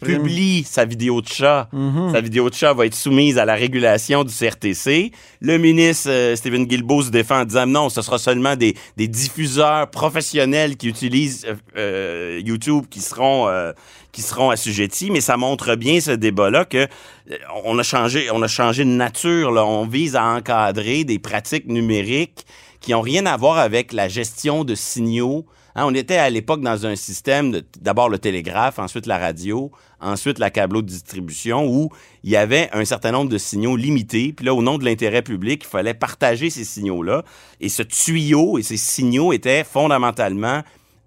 publie 0.00 0.64
sa 0.64 0.84
vidéo 0.84 1.20
de 1.20 1.28
chat, 1.28 1.68
Mhm. 1.72 2.12
sa 2.12 2.20
vidéo 2.20 2.48
de 2.50 2.54
chat 2.54 2.72
va 2.72 2.86
être 2.86 2.94
soumise 2.94 3.38
à 3.38 3.44
la 3.44 3.54
régulation 3.54 4.24
du 4.24 4.32
CRTC. 4.32 5.12
Le 5.40 5.58
ministre 5.58 6.08
euh, 6.10 6.36
Stephen 6.36 6.66
Guilbeault 6.66 7.02
se 7.02 7.10
défend 7.10 7.40
en 7.40 7.44
disant 7.44 7.66
non, 7.66 7.88
ce 7.88 8.00
sera 8.02 8.18
seulement 8.18 8.56
des, 8.56 8.74
des 8.96 9.08
diffuseurs 9.08 9.90
professionnels 9.90 10.76
qui 10.76 10.88
utilisent 10.88 11.44
euh, 11.46 11.54
euh, 11.76 12.40
YouTube 12.44 12.84
qui 12.90 13.00
seront 13.00 13.48
euh, 13.48 13.72
qui 14.12 14.22
seront 14.22 14.50
assujettis, 14.50 15.10
mais 15.10 15.22
ça 15.22 15.36
montre 15.36 15.74
bien 15.74 16.00
ce 16.00 16.10
débat-là 16.10 16.66
que 16.66 16.86
euh, 17.30 17.38
on 17.64 17.78
a 17.78 17.82
changé, 17.82 18.30
on 18.30 18.42
a 18.42 18.48
changé 18.48 18.84
de 18.84 18.90
nature. 18.90 19.50
On 19.52 19.86
vise 19.86 20.16
à 20.16 20.24
encadrer 20.24 21.04
des 21.04 21.18
pratiques 21.18 21.66
numériques 21.66 22.46
qui 22.80 22.94
ont 22.94 23.00
rien 23.00 23.24
à 23.26 23.36
voir 23.36 23.58
avec 23.58 23.92
la 23.92 24.08
gestion 24.08 24.64
de 24.64 24.74
signaux. 24.74 25.46
Hein, 25.74 25.84
on 25.86 25.94
était 25.94 26.18
à 26.18 26.28
l'époque 26.28 26.60
dans 26.60 26.84
un 26.84 26.96
système 26.96 27.50
de 27.50 27.64
d'abord 27.80 28.10
le 28.10 28.18
télégraphe, 28.18 28.78
ensuite 28.78 29.06
la 29.06 29.16
radio, 29.16 29.70
ensuite 30.00 30.38
la 30.38 30.50
câblo-distribution, 30.50 31.66
où 31.66 31.88
il 32.22 32.30
y 32.30 32.36
avait 32.36 32.68
un 32.74 32.84
certain 32.84 33.12
nombre 33.12 33.30
de 33.30 33.38
signaux 33.38 33.76
limités. 33.76 34.34
Puis 34.36 34.44
là, 34.44 34.52
au 34.52 34.60
nom 34.60 34.76
de 34.76 34.84
l'intérêt 34.84 35.22
public, 35.22 35.62
il 35.64 35.68
fallait 35.68 35.94
partager 35.94 36.50
ces 36.50 36.64
signaux-là. 36.64 37.24
Et 37.60 37.70
ce 37.70 37.82
tuyau 37.82 38.58
et 38.58 38.62
ces 38.62 38.76
signaux 38.76 39.32
étaient 39.32 39.64
fondamentalement 39.64 40.62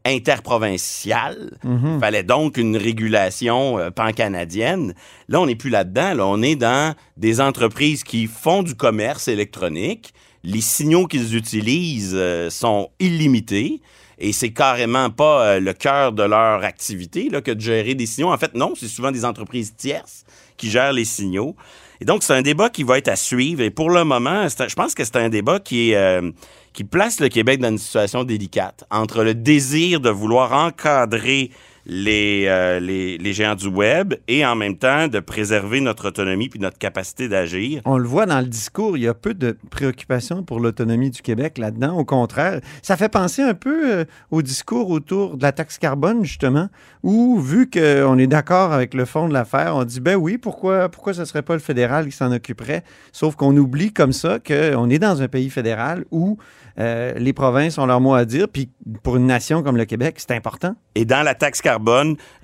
interprovincial. 0.05 1.57
Fallait 1.99 2.23
donc 2.23 2.57
une 2.57 2.77
régulation 2.77 3.79
euh, 3.79 3.89
pan-canadienne. 3.89 4.93
Là, 5.27 5.41
on 5.41 5.47
n'est 5.47 5.55
plus 5.55 5.71
là-dedans. 5.71 6.13
Là, 6.13 6.27
on 6.27 6.41
est 6.41 6.55
dans 6.55 6.95
des 7.17 7.41
entreprises 7.41 8.03
qui 8.03 8.27
font 8.27 8.63
du 8.63 8.75
commerce 8.75 9.27
électronique. 9.27 10.13
Les 10.43 10.61
signaux 10.61 11.07
qu'ils 11.07 11.35
utilisent 11.35 12.13
euh, 12.13 12.49
sont 12.49 12.89
illimités. 12.99 13.81
et 14.19 14.31
c'est 14.31 14.53
carrément 14.53 15.09
pas 15.09 15.45
euh, 15.45 15.59
le 15.59 15.73
cœur 15.73 16.11
de 16.13 16.23
leur 16.23 16.63
activité 16.63 17.29
là, 17.29 17.41
que 17.41 17.51
de 17.51 17.59
gérer 17.59 17.95
des 17.95 18.05
signaux. 18.05 18.31
En 18.31 18.37
fait, 18.37 18.53
non, 18.53 18.73
c'est 18.75 18.87
souvent 18.87 19.11
des 19.11 19.25
entreprises 19.25 19.75
tierces 19.75 20.23
qui 20.55 20.69
gèrent 20.69 20.93
les 20.93 21.05
signaux. 21.05 21.55
Et 22.01 22.05
donc, 22.05 22.23
c'est 22.23 22.33
un 22.33 22.41
débat 22.41 22.69
qui 22.69 22.83
va 22.83 22.97
être 22.97 23.07
à 23.07 23.15
suivre. 23.15 23.61
Et 23.61 23.69
pour 23.69 23.89
le 23.89 24.03
moment, 24.03 24.47
je 24.47 24.75
pense 24.75 24.93
que 24.93 25.03
c'est 25.03 25.15
un 25.15 25.29
débat 25.29 25.59
qui 25.59 25.91
est 25.91 25.95
euh, 25.95 26.31
qui 26.75 26.83
place 26.83 27.21
le 27.21 27.29
Québec 27.29 27.61
dans 27.61 27.69
une 27.69 27.77
situation 27.77 28.25
délicate 28.25 28.83
entre 28.91 29.23
le 29.23 29.33
désir 29.33 30.01
de 30.01 30.09
vouloir 30.09 30.51
encadrer 30.51 31.49
les, 31.85 32.45
euh, 32.47 32.79
les, 32.79 33.17
les 33.17 33.33
géants 33.33 33.55
du 33.55 33.67
web 33.67 34.15
et 34.27 34.45
en 34.45 34.55
même 34.55 34.77
temps 34.77 35.07
de 35.07 35.19
préserver 35.19 35.81
notre 35.81 36.07
autonomie 36.07 36.49
puis 36.49 36.59
notre 36.59 36.77
capacité 36.77 37.27
d'agir. 37.27 37.81
On 37.85 37.97
le 37.97 38.07
voit 38.07 38.25
dans 38.25 38.39
le 38.39 38.47
discours, 38.47 38.97
il 38.97 39.03
y 39.03 39.07
a 39.07 39.13
peu 39.13 39.33
de 39.33 39.57
préoccupations 39.69 40.43
pour 40.43 40.59
l'autonomie 40.59 41.09
du 41.09 41.21
Québec 41.21 41.57
là-dedans. 41.57 41.97
Au 41.97 42.05
contraire, 42.05 42.61
ça 42.81 42.97
fait 42.97 43.09
penser 43.09 43.41
un 43.41 43.53
peu 43.53 43.93
euh, 43.93 44.05
au 44.31 44.41
discours 44.41 44.89
autour 44.89 45.37
de 45.37 45.43
la 45.43 45.51
taxe 45.51 45.77
carbone, 45.77 46.23
justement, 46.23 46.69
où, 47.03 47.39
vu 47.39 47.69
qu'on 47.69 48.17
est 48.17 48.27
d'accord 48.27 48.71
avec 48.73 48.93
le 48.93 49.05
fond 49.05 49.27
de 49.27 49.33
l'affaire, 49.33 49.75
on 49.75 49.83
dit, 49.83 49.99
ben 49.99 50.15
oui, 50.15 50.37
pourquoi, 50.37 50.89
pourquoi 50.89 51.13
ce 51.13 51.21
ne 51.21 51.25
serait 51.25 51.43
pas 51.43 51.53
le 51.53 51.59
fédéral 51.59 52.05
qui 52.05 52.11
s'en 52.11 52.31
occuperait? 52.31 52.83
Sauf 53.11 53.35
qu'on 53.35 53.55
oublie 53.57 53.93
comme 53.93 54.13
ça 54.13 54.39
qu'on 54.39 54.89
est 54.89 54.99
dans 54.99 55.21
un 55.21 55.27
pays 55.27 55.49
fédéral 55.49 56.05
où 56.11 56.37
euh, 56.77 57.13
les 57.17 57.31
provinces 57.31 57.77
ont 57.77 57.85
leur 57.85 58.01
mot 58.01 58.13
à 58.13 58.25
dire, 58.25 58.47
puis 58.49 58.69
pour 59.03 59.15
une 59.15 59.25
nation 59.25 59.63
comme 59.63 59.77
le 59.77 59.85
Québec, 59.85 60.15
c'est 60.17 60.31
important. 60.31 60.75
Et 60.95 61.05
dans 61.05 61.23
la 61.23 61.33
taxe 61.33 61.61
carbone, 61.61 61.74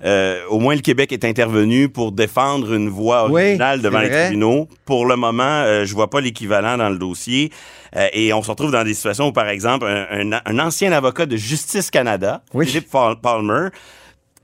euh, 0.04 0.40
au 0.48 0.58
moins 0.58 0.74
le 0.74 0.80
Québec 0.80 1.12
est 1.12 1.24
intervenu 1.24 1.88
pour 1.88 2.12
défendre 2.12 2.72
une 2.72 2.88
voie 2.88 3.26
Oui, 3.30 3.42
originale 3.42 3.80
devant 3.82 4.00
les 4.00 4.08
vrai. 4.08 4.24
tribunaux. 4.26 4.68
Pour 4.84 5.06
le 5.06 5.16
moment, 5.16 5.42
euh, 5.42 5.84
je 5.84 5.94
vois 5.94 6.10
pas 6.10 6.20
l'équivalent 6.20 6.76
dans 6.76 6.88
le 6.90 6.98
dossier. 6.98 7.50
Euh, 7.96 8.06
et 8.12 8.32
on 8.32 8.42
se 8.42 8.50
retrouve 8.50 8.70
dans 8.72 8.84
des 8.84 8.94
situations 8.94 9.28
où, 9.28 9.32
par 9.32 9.48
exemple, 9.48 9.86
un, 9.86 10.32
un- 10.32 10.40
un 10.44 10.58
ancien 10.58 10.92
avocat 10.92 11.26
de 11.26 11.36
Justice 11.36 11.90
Canada, 11.90 12.42
Oui. 12.54 12.66
Philippe 12.66 12.88
Palmer, 13.22 13.68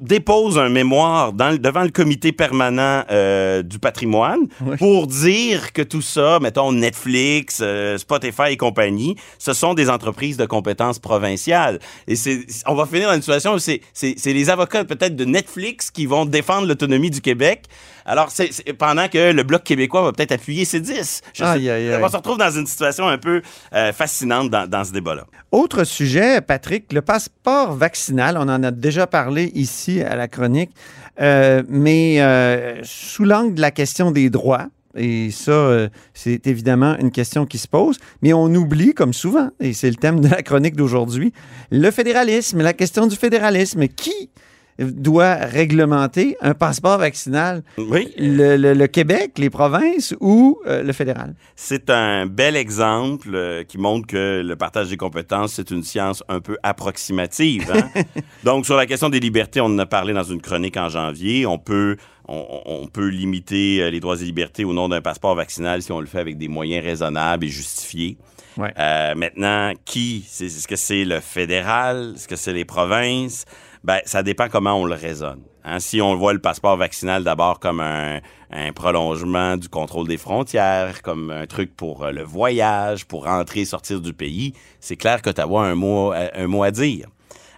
dépose 0.00 0.58
un 0.58 0.68
mémoire 0.68 1.32
dans 1.32 1.50
le- 1.50 1.58
devant 1.58 1.82
le 1.82 1.90
comité 1.90 2.32
permanent 2.32 3.02
euh, 3.10 3.62
du 3.62 3.78
patrimoine 3.78 4.40
Oui. 4.64 4.76
pour 4.76 5.06
dire 5.06 5.72
que 5.72 5.82
tout 5.82 6.02
ça, 6.02 6.38
mettons 6.40 6.72
Netflix, 6.72 7.58
euh, 7.60 7.98
Spotify 7.98 8.50
et 8.50 8.56
compagnie, 8.56 9.16
ce 9.38 9.52
sont 9.52 9.74
des 9.74 9.90
entreprises 9.90 10.36
de 10.36 10.46
compétences 10.46 10.98
provinciales. 10.98 11.80
Et 12.06 12.16
c'est, 12.16 12.46
on 12.66 12.74
va 12.74 12.86
finir 12.86 13.08
dans 13.08 13.14
une 13.14 13.22
situation 13.22 13.54
où 13.54 13.58
c'est, 13.58 13.80
c'est, 13.92 14.14
c'est 14.16 14.32
les 14.32 14.50
avocats 14.50 14.84
peut-être 14.84 15.16
de 15.16 15.24
Netflix 15.24 15.90
qui 15.90 16.06
vont 16.06 16.24
défendre 16.26 16.66
l'autonomie 16.68 17.10
du 17.10 17.20
Québec. 17.20 17.64
Alors, 18.08 18.30
c'est, 18.30 18.50
pendant 18.72 19.06
que 19.08 19.32
le 19.32 19.42
Bloc 19.42 19.62
québécois 19.64 20.02
va 20.02 20.12
peut-être 20.12 20.32
appuyer 20.32 20.64
ces 20.64 20.80
10. 20.80 21.20
Je 21.34 21.38
sais- 21.38 21.44
Aïe, 21.44 21.68
aïe, 21.70 21.92
aïe. 21.92 22.00
On 22.02 22.08
se 22.08 22.16
retrouve 22.16 22.38
dans 22.38 22.50
une 22.50 22.66
situation 22.66 23.06
un 23.06 23.18
peu 23.18 23.42
euh, 23.74 23.92
fascinante 23.92 24.48
dans, 24.50 24.66
dans 24.68 24.82
ce 24.84 24.92
débat-là. 24.92 25.26
Autre 25.52 25.84
sujet, 25.84 26.40
Patrick, 26.40 26.92
le 26.92 27.02
passeport 27.02 27.74
vaccinal, 27.74 28.36
on 28.38 28.48
en 28.48 28.62
a 28.62 28.70
déjà 28.70 29.06
parlé 29.06 29.52
ici 29.54 30.00
à 30.02 30.16
la 30.16 30.26
chronique, 30.26 30.70
euh, 31.20 31.62
mais 31.68 32.20
euh, 32.22 32.80
sous 32.82 33.24
l'angle 33.24 33.54
de 33.54 33.60
la 33.60 33.70
question 33.70 34.10
des 34.10 34.30
droits, 34.30 34.66
et 34.96 35.30
ça, 35.30 35.86
c'est 36.14 36.46
évidemment 36.46 36.96
une 36.98 37.10
question 37.12 37.44
qui 37.46 37.58
se 37.58 37.68
pose, 37.68 37.98
mais 38.22 38.32
on 38.32 38.46
oublie, 38.54 38.94
comme 38.94 39.12
souvent, 39.12 39.50
et 39.60 39.72
c'est 39.74 39.90
le 39.90 39.96
thème 39.96 40.18
de 40.20 40.28
la 40.28 40.42
chronique 40.42 40.74
d'aujourd'hui, 40.76 41.32
le 41.70 41.90
fédéralisme, 41.90 42.62
la 42.62 42.72
question 42.72 43.06
du 43.06 43.14
fédéralisme. 43.14 43.86
Qui 43.88 44.30
doit 44.78 45.34
réglementer 45.34 46.36
un 46.40 46.54
passeport 46.54 46.98
vaccinal? 46.98 47.62
Oui. 47.78 48.12
Le, 48.16 48.56
le- 48.56 48.74
le 48.74 48.86
Québec, 48.86 49.32
les 49.38 49.50
provinces 49.50 50.14
ou 50.20 50.60
euh, 50.66 50.82
le 50.82 50.92
fédéral? 50.92 51.34
C'est 51.56 51.90
un 51.90 52.26
bel 52.26 52.54
exemple 52.56 53.30
euh, 53.34 53.64
qui 53.64 53.78
montre 53.78 54.06
que 54.06 54.42
le 54.44 54.56
partage 54.56 54.88
des 54.88 54.96
compétences, 54.96 55.54
c'est 55.54 55.70
une 55.70 55.82
science 55.82 56.22
un 56.28 56.40
peu 56.40 56.56
approximative. 56.62 57.70
hein. 57.72 58.02
Donc, 58.44 58.66
sur 58.66 58.76
la 58.76 58.86
question 58.86 59.08
des 59.08 59.20
libertés, 59.20 59.60
on 59.60 59.66
en 59.66 59.78
a 59.78 59.86
parlé 59.86 60.12
dans 60.12 60.22
une 60.24 60.40
chronique 60.40 60.76
en 60.76 60.88
janvier. 60.88 61.44
On 61.46 61.58
peut, 61.58 61.96
on, 62.28 62.86
peut 62.92 63.08
limiter 63.08 63.82
euh, 63.82 63.90
les 63.90 64.00
droits 64.00 64.16
et 64.20 64.24
libertés 64.24 64.64
au 64.64 64.72
nom 64.72 64.88
d'un 64.88 65.00
passeport 65.00 65.34
vaccinal 65.34 65.82
si 65.82 65.90
on 65.92 66.00
le 66.00 66.06
fait 66.06 66.18
avec 66.20 66.38
des 66.38 66.48
moyens 66.48 66.84
raisonnables 66.84 67.44
et 67.46 67.48
justifiés. 67.48 68.16
Ouais. 68.56 68.72
Euh, 68.78 69.14
maintenant, 69.14 69.72
qui? 69.84 70.24
Est-ce 70.40 70.66
que 70.66 70.76
c'est 70.76 71.04
le 71.04 71.20
fédéral? 71.20 72.12
Est-ce 72.16 72.26
que 72.28 72.36
c'est 72.36 72.52
les 72.52 72.64
provinces? 72.64 73.44
Ben, 73.84 74.00
ça 74.04 74.22
dépend 74.22 74.48
comment 74.48 74.74
on 74.74 74.84
le 74.84 74.94
raisonne. 74.94 75.42
Hein, 75.64 75.80
si 75.80 76.00
on 76.00 76.14
voit 76.16 76.32
le 76.32 76.38
passeport 76.38 76.76
vaccinal 76.76 77.24
d'abord 77.24 77.60
comme 77.60 77.80
un, 77.80 78.20
prolongement 78.74 79.56
du 79.56 79.68
contrôle 79.68 80.08
des 80.08 80.16
frontières, 80.16 81.02
comme 81.02 81.30
un 81.30 81.46
truc 81.46 81.76
pour 81.76 82.04
euh, 82.04 82.10
le 82.10 82.22
voyage, 82.22 83.04
pour 83.04 83.26
entrer 83.26 83.60
et 83.60 83.64
sortir 83.64 84.00
du 84.00 84.12
pays, 84.12 84.54
c'est 84.80 84.96
clair 84.96 85.20
que 85.20 85.30
as 85.30 85.44
un 85.44 85.74
mot, 85.74 86.12
euh, 86.12 86.28
un 86.34 86.46
mot 86.46 86.62
à 86.62 86.70
dire. 86.70 87.08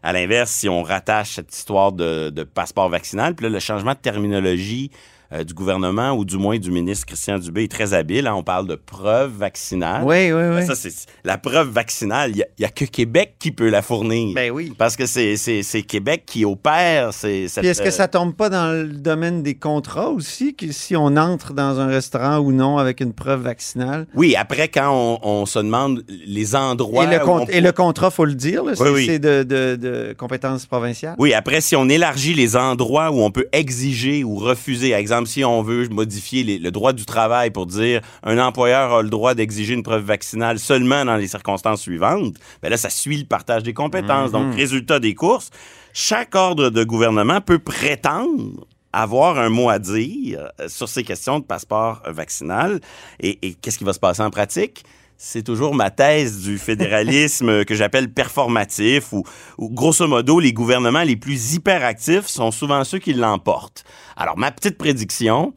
À 0.03 0.13
l'inverse, 0.13 0.51
si 0.51 0.69
on 0.69 0.83
rattache 0.83 1.35
cette 1.35 1.55
histoire 1.55 1.93
de, 1.93 2.31
de 2.31 2.43
passeport 2.43 2.89
vaccinal, 2.89 3.35
puis 3.35 3.45
là, 3.45 3.51
le 3.51 3.61
changement 3.61 3.93
de 3.93 3.99
terminologie 3.99 4.91
euh, 5.33 5.45
du 5.45 5.55
gouvernement 5.55 6.13
ou 6.13 6.25
du 6.25 6.37
moins 6.37 6.59
du 6.59 6.71
ministre 6.71 7.07
Christian 7.07 7.39
Dubé 7.39 7.65
est 7.65 7.71
très 7.71 7.95
habile. 7.95 8.27
hein. 8.27 8.35
on 8.35 8.43
parle 8.43 8.67
de 8.67 8.75
preuve 8.75 9.31
vaccinale. 9.33 10.03
Oui, 10.05 10.33
oui, 10.33 10.43
oui. 10.57 10.67
Ça, 10.67 10.75
c'est 10.75 10.93
la 11.25 11.39
preuve 11.39 11.69
vaccinale. 11.69 12.33
Il 12.35 12.45
n'y 12.59 12.65
a, 12.65 12.69
que 12.69 12.85
Québec 12.85 13.35
qui 13.39 13.53
peut 13.53 13.69
la 13.69 13.83
fournir. 13.83 14.35
Ben 14.35 14.51
oui. 14.51 14.73
Parce 14.77 14.97
que 14.97 15.07
c'est 15.07 15.37
c'est- 15.37 15.63
c'est 15.63 15.83
Québec 15.83 16.25
qui 16.27 16.45
opère. 16.45 17.13
c'est 17.13 17.49
cette, 17.49 17.63
Puis 17.63 17.69
est-ce 17.71 17.83
que 17.83 17.89
euh, 17.89 17.93
ça 17.93 18.09
tombe 18.09 18.35
pas 18.35 18.49
dans 18.49 18.73
le 18.73 18.89
domaine 18.89 19.43
des 19.43 19.55
contrats 19.55 20.09
aussi, 20.11 20.55
que 20.55 20.73
si 20.73 20.97
on 20.97 21.17
entre 21.17 21.53
dans 21.53 21.79
un 21.79 21.87
restaurant 21.87 22.39
ou 22.39 22.53
non 22.53 22.79
avec 22.79 23.01
une 23.01 23.13
preuve 23.13 23.43
vaccinale? 23.43 24.07
Oui, 24.15 24.35
après, 24.37 24.69
quand 24.69 24.91
on, 24.93 25.19
on 25.23 25.47
se 25.47 25.59
demande 25.59 26.05
les 26.09 26.55
endroits. 26.57 27.05
et, 27.05 27.19
le 27.19 27.25
où 27.25 27.31
on 27.31 27.47
et 27.47 27.61
le 27.61 27.73
contrat, 27.73 28.11
faut 28.11 28.25
le 28.25 28.35
dire, 28.35 28.63
c'est 28.75 28.89
Oui, 28.89 29.19
de, 29.19 29.43
de, 29.43 29.77
de 29.77 30.15
compétences 30.17 30.67
provinciales. 30.67 31.15
Oui, 31.19 31.35
après, 31.35 31.61
si 31.61 31.77
on 31.77 31.89
élargit 31.89 32.35
les 32.35 32.57
endroits 32.57 33.11
où 33.11 33.21
on 33.21 33.31
peut 33.31 33.47
exiger 33.53 34.25
ou 34.25 34.37
refuser, 34.37 34.95
par 34.95 34.99
exemple, 35.21 35.29
si 35.29 35.45
on 35.45 35.63
veut 35.63 35.89
modifier 35.89 36.43
les- 36.43 36.59
le 36.59 36.71
droit 36.71 36.93
du 36.93 37.05
travail 37.05 37.51
pour 37.51 37.67
dire 37.67 38.01
un 38.23 38.39
employeur 38.39 38.93
a 38.95 39.03
le 39.03 39.11
droit 39.11 39.35
d'exiger 39.35 39.75
une 39.75 39.83
preuve 39.83 40.05
vaccinale 40.05 40.59
seulement 40.59 41.05
dans 41.05 41.17
les 41.17 41.29
circonstances 41.29 41.83
suivantes, 41.83 42.35
ben 42.63 42.69
là, 42.71 42.77
ça 42.77 42.91
suit 42.91 43.19
le 43.19 43.27
partage 43.27 43.63
des 43.63 43.73
compétences. 43.75 44.33
Donc, 44.33 44.55
résultat 44.57 44.99
des 45.01 45.15
courses, 45.15 45.51
chaque 45.93 46.35
ordre 46.35 46.71
de 46.71 46.85
gouvernement 46.85 47.41
peut 47.41 47.59
prétendre 47.59 48.67
avoir 48.93 49.39
un 49.39 49.51
mot 49.51 49.69
à 49.69 49.79
dire 49.79 50.51
euh, 50.61 50.69
sur 50.69 50.89
ces 50.89 51.05
questions 51.05 51.39
de 51.39 51.45
passeport 51.45 52.03
vaccinal. 52.09 52.81
Et, 53.21 53.39
et 53.43 53.55
qu'est-ce 53.55 53.79
qui 53.79 53.85
va 53.85 53.93
se 53.93 54.01
passer 54.01 54.23
en 54.23 54.31
pratique? 54.31 54.85
C'est 55.23 55.43
toujours 55.43 55.75
ma 55.75 55.91
thèse 55.91 56.41
du 56.41 56.57
fédéralisme 56.57 57.63
que 57.67 57.75
j'appelle 57.75 58.11
performatif, 58.11 59.13
où, 59.13 59.23
grosso 59.59 60.07
modo, 60.09 60.41
les 60.41 60.55
gouvernements 60.55 61.03
les 61.03 61.17
plus 61.17 61.57
hyperactifs 61.57 62.27
sont 62.27 62.51
souvent 62.51 62.85
ceux 62.85 63.01
qui 63.01 63.13
l'emportent. 63.13 63.85
Alors, 64.17 64.39
ma 64.39 64.51
petite 64.51 64.79
prédiction, 64.79 65.53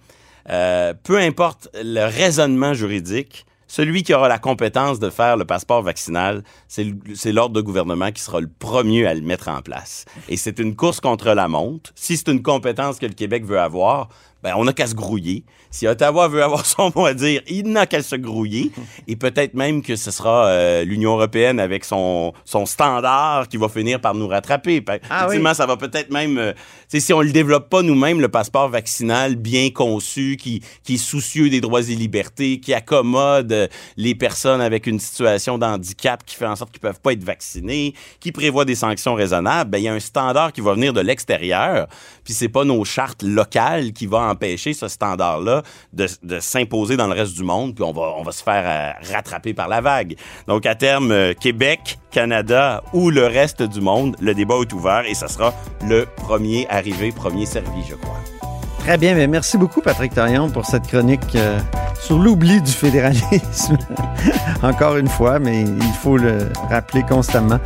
euh, 0.49 0.93
peu 1.05 1.17
importe 1.17 1.69
le 1.81 2.03
raisonnement 2.03 2.73
juridique, 2.73 3.45
celui 3.67 4.03
qui 4.03 4.13
aura 4.13 4.27
la 4.27 4.37
compétence 4.37 4.99
de 4.99 5.09
faire 5.09 5.37
le 5.37 5.45
passeport 5.45 5.81
vaccinal, 5.81 6.43
c'est 6.67 7.31
l'ordre 7.31 7.55
de 7.55 7.61
gouvernement 7.61 8.11
qui 8.11 8.21
sera 8.21 8.41
le 8.41 8.49
premier 8.59 9.05
à 9.05 9.13
le 9.13 9.21
mettre 9.21 9.47
en 9.47 9.61
place. 9.61 10.03
Et 10.27 10.35
c'est 10.35 10.59
une 10.59 10.75
course 10.75 10.99
contre 10.99 11.31
la 11.31 11.47
montre. 11.47 11.91
Si 11.95 12.17
c'est 12.17 12.27
une 12.27 12.43
compétence 12.43 12.99
que 12.99 13.05
le 13.05 13.13
Québec 13.13 13.45
veut 13.45 13.61
avoir, 13.61 14.09
ben 14.43 14.53
on 14.57 14.65
n'a 14.65 14.73
qu'à 14.73 14.87
se 14.87 14.93
grouiller. 14.95 15.43
Si 15.71 15.87
Ottawa 15.87 16.27
veut 16.27 16.43
avoir 16.43 16.65
son 16.67 16.91
mot 16.95 17.05
à 17.05 17.13
dire, 17.13 17.41
il 17.47 17.69
n'a 17.71 17.85
qu'à 17.87 18.03
se 18.03 18.15
grouiller. 18.15 18.71
Et 19.07 19.15
peut-être 19.15 19.53
même 19.55 19.81
que 19.81 19.95
ce 19.95 20.11
sera 20.11 20.47
euh, 20.47 20.83
l'Union 20.83 21.13
européenne 21.13 21.59
avec 21.59 21.85
son, 21.85 22.33
son 22.45 22.65
standard 22.65 23.47
qui 23.47 23.57
va 23.57 23.69
finir 23.69 23.99
par 24.01 24.13
nous 24.13 24.27
rattraper. 24.27 24.81
Pe- 24.81 24.99
Ah 25.09 25.21
oui. 25.21 25.23
Effectivement, 25.25 25.53
ça 25.53 25.65
va 25.65 25.77
peut-être 25.77 26.11
même... 26.11 26.37
euh, 26.37 26.53
si 26.89 27.11
on 27.13 27.21
le 27.21 27.31
développe 27.31 27.69
pas 27.69 27.81
nous-mêmes, 27.81 28.21
le 28.21 28.29
passeport 28.29 28.69
vaccinal 28.69 29.35
bien 29.35 29.71
conçu, 29.71 30.37
qui, 30.39 30.61
qui 30.83 30.95
est 30.95 30.97
soucieux 30.97 31.49
des 31.49 31.59
droits 31.61 31.81
et 31.81 31.95
libertés, 31.95 32.59
qui 32.59 32.73
accommode 32.73 33.51
euh, 33.51 33.67
les 33.97 34.13
personnes 34.13 34.61
avec 34.61 34.85
une 34.85 34.99
situation 34.99 35.57
d'handicap, 35.57 36.23
qui 36.25 36.35
fait 36.35 36.45
en 36.45 36.55
sorte 36.55 36.71
qu'ils 36.71 36.81
peuvent 36.81 36.99
pas 37.01 37.13
être 37.13 37.23
vaccinés, 37.23 37.95
qui 38.19 38.31
prévoit 38.31 38.65
des 38.65 38.75
sanctions 38.75 39.15
raisonnables, 39.15 39.71
ben 39.71 39.77
il 39.79 39.85
y 39.85 39.87
a 39.87 39.93
un 39.93 39.99
standard 39.99 40.51
qui 40.53 40.61
va 40.61 40.73
venir 40.73 40.93
de 40.93 41.01
l'extérieur, 41.01 41.87
puis 42.23 42.33
c'est 42.33 42.49
pas 42.49 42.63
nos 42.63 42.83
chartes 42.85 43.23
locales 43.23 43.93
qui 43.93 44.05
va 44.05 44.19
empêcher 44.33 44.73
ce 44.73 44.87
standard-là 44.87 45.63
de, 45.93 46.07
s'imposer 46.39 46.97
dans 46.97 47.07
le 47.07 47.13
reste 47.13 47.35
du 47.35 47.43
monde, 47.43 47.75
puis 47.75 47.83
on 47.83 47.93
va, 47.93 48.13
on 48.17 48.23
va 48.23 48.31
se 48.31 48.43
faire 48.43 48.63
euh, 48.65 49.13
rattraper 49.13 49.53
par 49.53 49.67
la 49.67 49.81
vague. 49.81 50.15
Donc 50.47 50.65
à 50.65 50.75
terme, 50.75 51.11
euh, 51.11 51.33
Québec, 51.33 51.97
Canada 52.11 52.83
ou 52.93 53.09
le 53.09 53.25
reste 53.25 53.63
du 53.63 53.81
monde, 53.81 54.15
le 54.19 54.33
débat 54.33 54.55
est 54.61 54.73
ouvert 54.73 55.05
et 55.05 55.13
ça 55.13 55.27
sera 55.27 55.53
le 55.85 56.05
premier 56.05 56.67
arrivé, 56.69 57.11
premier 57.11 57.45
servi, 57.45 57.83
je 57.89 57.95
crois. 57.95 58.52
Très 58.83 58.97
bien, 58.97 59.15
mais 59.15 59.27
merci 59.27 59.57
beaucoup, 59.57 59.79
Patrick 59.79 60.13
Taillon, 60.13 60.49
pour 60.49 60.65
cette 60.65 60.87
chronique 60.87 61.37
euh, 61.37 61.57
sur 62.01 62.19
l'oubli 62.19 62.61
du 62.61 62.71
fédéralisme. 62.71 63.77
Encore 64.61 64.97
une 64.97 65.07
fois, 65.07 65.39
mais 65.39 65.61
il 65.61 65.93
faut 66.01 66.17
le 66.17 66.49
rappeler 66.69 67.03
constamment. 67.03 67.59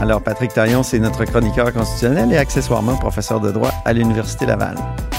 Alors, 0.00 0.20
Patrick 0.20 0.52
Taillon, 0.52 0.82
c'est 0.82 0.98
notre 0.98 1.24
chroniqueur 1.26 1.72
constitutionnel 1.72 2.32
et 2.32 2.38
accessoirement 2.38 2.96
professeur 2.96 3.38
de 3.38 3.52
droit 3.52 3.70
à 3.84 3.92
l'Université 3.92 4.46
Laval. 4.46 4.74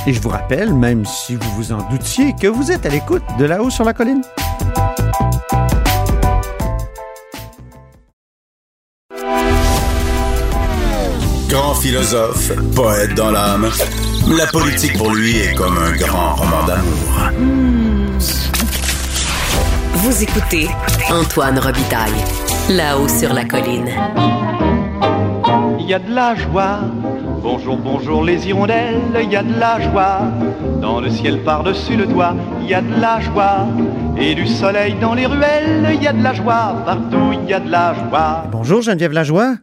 Et 0.06 0.12
je 0.12 0.22
vous 0.22 0.28
rappelle, 0.28 0.74
même 0.74 1.06
si 1.06 1.38
vous 1.38 1.50
vous 1.52 1.72
en 1.72 1.90
doutiez, 1.90 2.36
que 2.36 2.48
vous 2.48 2.74
êtes 2.74 2.86
à 2.86 2.90
l'écoute 2.90 3.24
de 3.40 3.46
là-haut 3.46 3.70
sur 3.70 3.86
la 3.86 3.94
colline. 3.94 4.24
Philosophe, 11.82 12.52
poète 12.76 13.14
dans 13.16 13.32
l'âme, 13.32 13.70
la 14.38 14.48
politique 14.48 14.98
pour 14.98 15.14
lui 15.14 15.38
est 15.38 15.54
comme 15.56 15.78
un 15.78 15.96
grand 15.96 16.36
roman 16.36 16.66
d'amour. 16.66 17.32
Vous 19.94 20.24
écoutez 20.24 20.68
Antoine 21.10 21.60
Robitaille, 21.60 22.12
là-haut 22.70 23.08
sur 23.08 23.34
la 23.34 23.46
colline. 23.46 23.90
Il 25.80 25.86
y 25.88 25.94
a 25.94 26.00
de 26.00 26.14
la 26.14 26.36
joie. 26.36 26.80
Bonjour, 27.42 27.78
bonjour 27.78 28.24
les 28.24 28.48
hirondelles, 28.48 29.02
il 29.22 29.32
y 29.32 29.36
a 29.36 29.44
de 29.44 29.60
la 29.60 29.80
joie. 29.80 30.22
Dans 30.82 31.00
le 31.00 31.10
ciel 31.12 31.44
par-dessus 31.44 31.96
le 31.96 32.08
toit, 32.08 32.36
il 32.62 32.68
y 32.68 32.74
a 32.74 32.82
de 32.82 33.00
la 33.00 33.20
joie. 33.20 33.68
Et 34.18 34.34
du 34.34 34.48
soleil 34.48 34.96
dans 35.00 35.14
les 35.14 35.28
ruelles, 35.28 35.92
il 35.94 36.02
y 36.02 36.08
a 36.08 36.14
de 36.14 36.24
la 36.24 36.34
joie. 36.34 36.76
Partout, 36.86 37.34
il 37.34 37.50
y 37.50 37.54
a 37.54 37.60
de 37.60 37.70
la 37.70 37.94
joie. 37.94 38.46
Bonjour 38.52 38.82
Geneviève 38.82 39.12
Lajoie, 39.12 39.56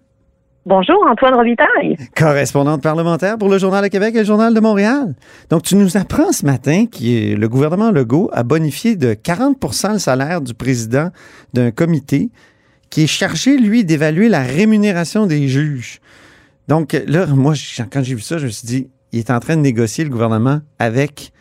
Bonjour, 0.65 1.05
Antoine 1.11 1.35
Robitaille. 1.35 1.97
correspondante 2.17 2.83
parlementaire 2.83 3.37
pour 3.37 3.49
le 3.49 3.59
Journal 3.59 3.83
de 3.83 3.89
Québec 3.89 4.15
et 4.15 4.19
le 4.19 4.25
Journal 4.25 4.55
de 4.55 4.61
Montréal. 4.61 5.17
Donc, 5.51 5.63
tu 5.63 5.75
nous 5.75 5.97
apprends 5.97 6.31
ce 6.31 6.47
matin 6.47 6.87
que 6.87 7.35
le 7.35 7.49
gouvernement 7.49 7.91
Legault 7.91 8.31
a 8.33 8.45
bonifié 8.45 8.95
de 8.95 9.15
40% 9.15 9.95
le 9.95 9.99
salaire 9.99 10.41
du 10.41 10.55
président 10.55 11.09
d'un 11.53 11.73
comité 11.73 12.31
qui 12.91 13.03
est 13.03 13.07
chargé, 13.09 13.57
lui, 13.57 13.85
d'évaluer 13.85 14.29
la 14.29 14.43
rémunération 14.43 15.27
des 15.27 15.49
juges. 15.49 15.99
Donc, 16.69 16.93
là, 17.09 17.27
moi, 17.27 17.55
quand 17.91 18.05
j'ai 18.05 18.15
vu 18.15 18.21
ça, 18.21 18.39
je 18.39 18.45
me 18.47 18.51
suis 18.51 18.67
dit, 18.67 18.91
il 19.11 19.19
est 19.19 19.33
en 19.33 19.41
train 19.41 19.57
de 19.57 19.63
négocier 19.63 20.05
le 20.05 20.11
gouvernement 20.11 20.61
avec 20.79 21.33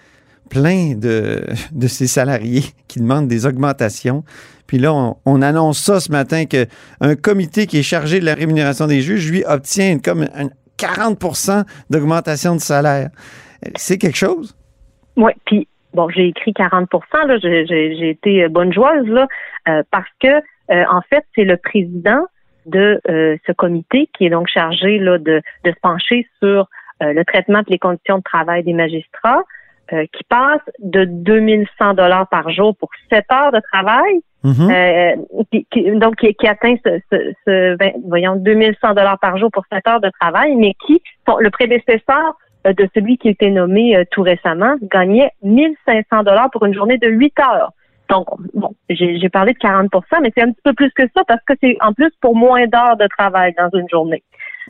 plein 0.49 0.95
de, 0.95 1.43
de 1.71 1.87
ses 1.87 2.07
salariés 2.07 2.65
qui 2.87 2.99
demandent 2.99 3.27
des 3.27 3.45
augmentations. 3.45 4.23
Puis 4.71 4.77
là, 4.77 4.93
on, 4.93 5.17
on 5.25 5.41
annonce 5.41 5.79
ça 5.79 5.99
ce 5.99 6.09
matin 6.13 6.45
que 6.45 6.65
un 7.01 7.17
comité 7.17 7.67
qui 7.67 7.79
est 7.79 7.83
chargé 7.83 8.21
de 8.21 8.25
la 8.25 8.35
rémunération 8.35 8.87
des 8.87 9.01
juges, 9.01 9.29
lui, 9.29 9.43
obtient 9.45 9.99
comme 9.99 10.21
un 10.33 10.47
40% 10.77 11.65
d'augmentation 11.89 12.55
de 12.55 12.61
salaire. 12.61 13.09
C'est 13.75 13.97
quelque 13.97 14.15
chose? 14.15 14.55
Oui, 15.17 15.33
puis 15.45 15.67
bon, 15.93 16.07
j'ai 16.07 16.29
écrit 16.29 16.53
40% 16.53 16.87
là, 17.27 17.37
j'ai- 17.39 18.09
été 18.11 18.47
bonne 18.47 18.71
joueuse 18.71 19.07
là, 19.07 19.27
euh, 19.67 19.83
parce 19.91 20.07
que 20.21 20.29
euh, 20.29 20.85
en 20.89 21.01
fait, 21.01 21.25
c'est 21.35 21.43
le 21.43 21.57
président 21.57 22.25
de 22.65 23.01
euh, 23.09 23.35
ce 23.45 23.51
comité 23.51 24.09
qui 24.17 24.25
est 24.27 24.29
donc 24.29 24.47
chargé 24.47 24.99
là 24.99 25.17
de, 25.17 25.41
se 25.65 25.71
pencher 25.81 26.25
sur 26.41 26.69
euh, 27.03 27.11
le 27.11 27.25
traitement 27.25 27.59
et 27.59 27.71
les 27.71 27.77
conditions 27.77 28.19
de 28.19 28.23
travail 28.23 28.63
des 28.63 28.71
magistrats, 28.71 29.43
euh, 29.91 30.05
qui 30.13 30.23
passe 30.23 30.61
de 30.79 31.03
2100 31.03 31.95
dollars 31.95 32.29
par 32.29 32.49
jour 32.51 32.73
pour 32.77 32.89
7 33.09 33.25
heures 33.33 33.51
de 33.51 33.59
travail 33.73 34.21
Mhm. 34.43 34.71
euh, 34.71 35.15
qui, 35.51 35.65
qui- 35.71 35.91
donc 35.91 36.15
qui, 36.15 36.33
qui 36.33 36.47
atteint 36.47 36.75
ce, 36.85 36.99
ce, 37.11 37.33
ce 37.45 37.75
vingt- 37.77 37.93
voyons 38.07 38.35
2100 38.35 38.93
dollars 38.95 39.19
par 39.19 39.37
jour 39.37 39.49
pour 39.51 39.63
7 39.71 39.87
heures 39.87 40.01
de 40.01 40.09
travail, 40.19 40.55
mais 40.55 40.73
qui 40.87 41.01
le 41.39 41.49
prédécesseur 41.51 42.37
euh, 42.67 42.73
de 42.73 42.87
celui 42.95 43.17
qui 43.17 43.27
a 43.27 43.31
été 43.31 43.49
nommé 43.51 43.95
euh, 43.95 44.03
tout 44.11 44.21
récemment 44.23 44.75
gagnait 44.83 45.31
1500 45.43 46.23
dollars 46.23 46.49
pour 46.51 46.65
une 46.65 46.73
journée 46.73 46.97
de 46.97 47.07
8 47.07 47.33
heures. 47.39 47.71
Donc 48.09 48.27
bon, 48.53 48.71
j'ai 48.89 49.29
parlé 49.29 49.53
de 49.53 49.59
40% 49.59 49.87
mais 50.21 50.31
c'est 50.35 50.41
un 50.43 50.51
petit 50.51 50.61
peu 50.63 50.73
plus 50.73 50.91
que 50.91 51.03
ça 51.15 51.23
parce 51.27 51.41
que 51.45 51.53
c'est 51.61 51.77
en 51.81 51.93
plus 51.93 52.11
pour 52.19 52.35
moins 52.35 52.65
d'heures 52.67 52.97
de 52.97 53.07
travail 53.07 53.53
dans 53.57 53.69
une 53.79 53.87
journée. 53.89 54.21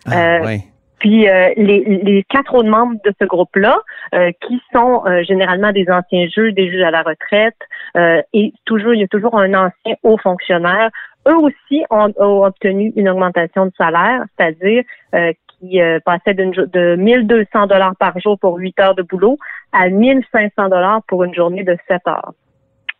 Ah, 0.05 0.37
euh, 0.39 0.45
ouais. 0.45 0.59
Puis 1.01 1.27
euh, 1.27 1.49
les, 1.57 1.79
les 2.03 2.23
quatre 2.29 2.53
autres 2.53 2.69
membres 2.69 2.95
de 3.03 3.11
ce 3.19 3.25
groupe-là, 3.25 3.79
euh, 4.13 4.31
qui 4.47 4.61
sont 4.71 5.01
euh, 5.07 5.23
généralement 5.23 5.71
des 5.71 5.87
anciens 5.89 6.27
juges, 6.27 6.53
des 6.53 6.69
juges 6.69 6.83
à 6.83 6.91
la 6.91 7.01
retraite, 7.01 7.57
euh, 7.97 8.21
et 8.33 8.53
toujours 8.65 8.93
il 8.93 8.99
y 8.99 9.03
a 9.03 9.07
toujours 9.07 9.35
un 9.39 9.51
ancien 9.55 9.95
haut 10.03 10.19
fonctionnaire, 10.19 10.91
eux 11.27 11.37
aussi 11.37 11.83
ont, 11.89 12.13
ont 12.17 12.45
obtenu 12.45 12.93
une 12.95 13.09
augmentation 13.09 13.65
de 13.65 13.71
salaire, 13.79 14.25
c'est-à-dire 14.37 14.83
euh, 15.15 15.33
qui 15.59 15.81
euh, 15.81 15.99
passait 16.05 16.35
de 16.35 16.95
1200 16.95 17.65
dollars 17.65 17.95
par 17.95 18.19
jour 18.19 18.37
pour 18.37 18.57
8 18.57 18.79
heures 18.79 18.95
de 18.95 19.01
boulot 19.01 19.39
à 19.71 19.89
1500 19.89 20.69
dollars 20.69 21.01
pour 21.07 21.23
une 21.23 21.33
journée 21.33 21.63
de 21.63 21.75
7 21.87 21.99
heures. 22.07 22.33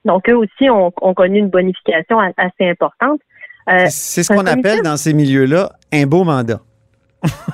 Donc 0.06 0.28
eux 0.28 0.38
aussi 0.38 0.72
ont, 0.72 0.92
ont 1.02 1.14
connu 1.14 1.38
une 1.38 1.50
bonification 1.50 2.18
assez 2.20 2.68
importante. 2.68 3.22
Euh, 3.70 3.86
C'est 3.90 4.24
ce 4.24 4.34
qu'on 4.34 4.48
appelle 4.48 4.82
dans 4.82 4.98
ces 4.98 5.14
milieux-là 5.14 5.70
un 5.94 6.08
beau 6.08 6.24
mandat. 6.24 6.62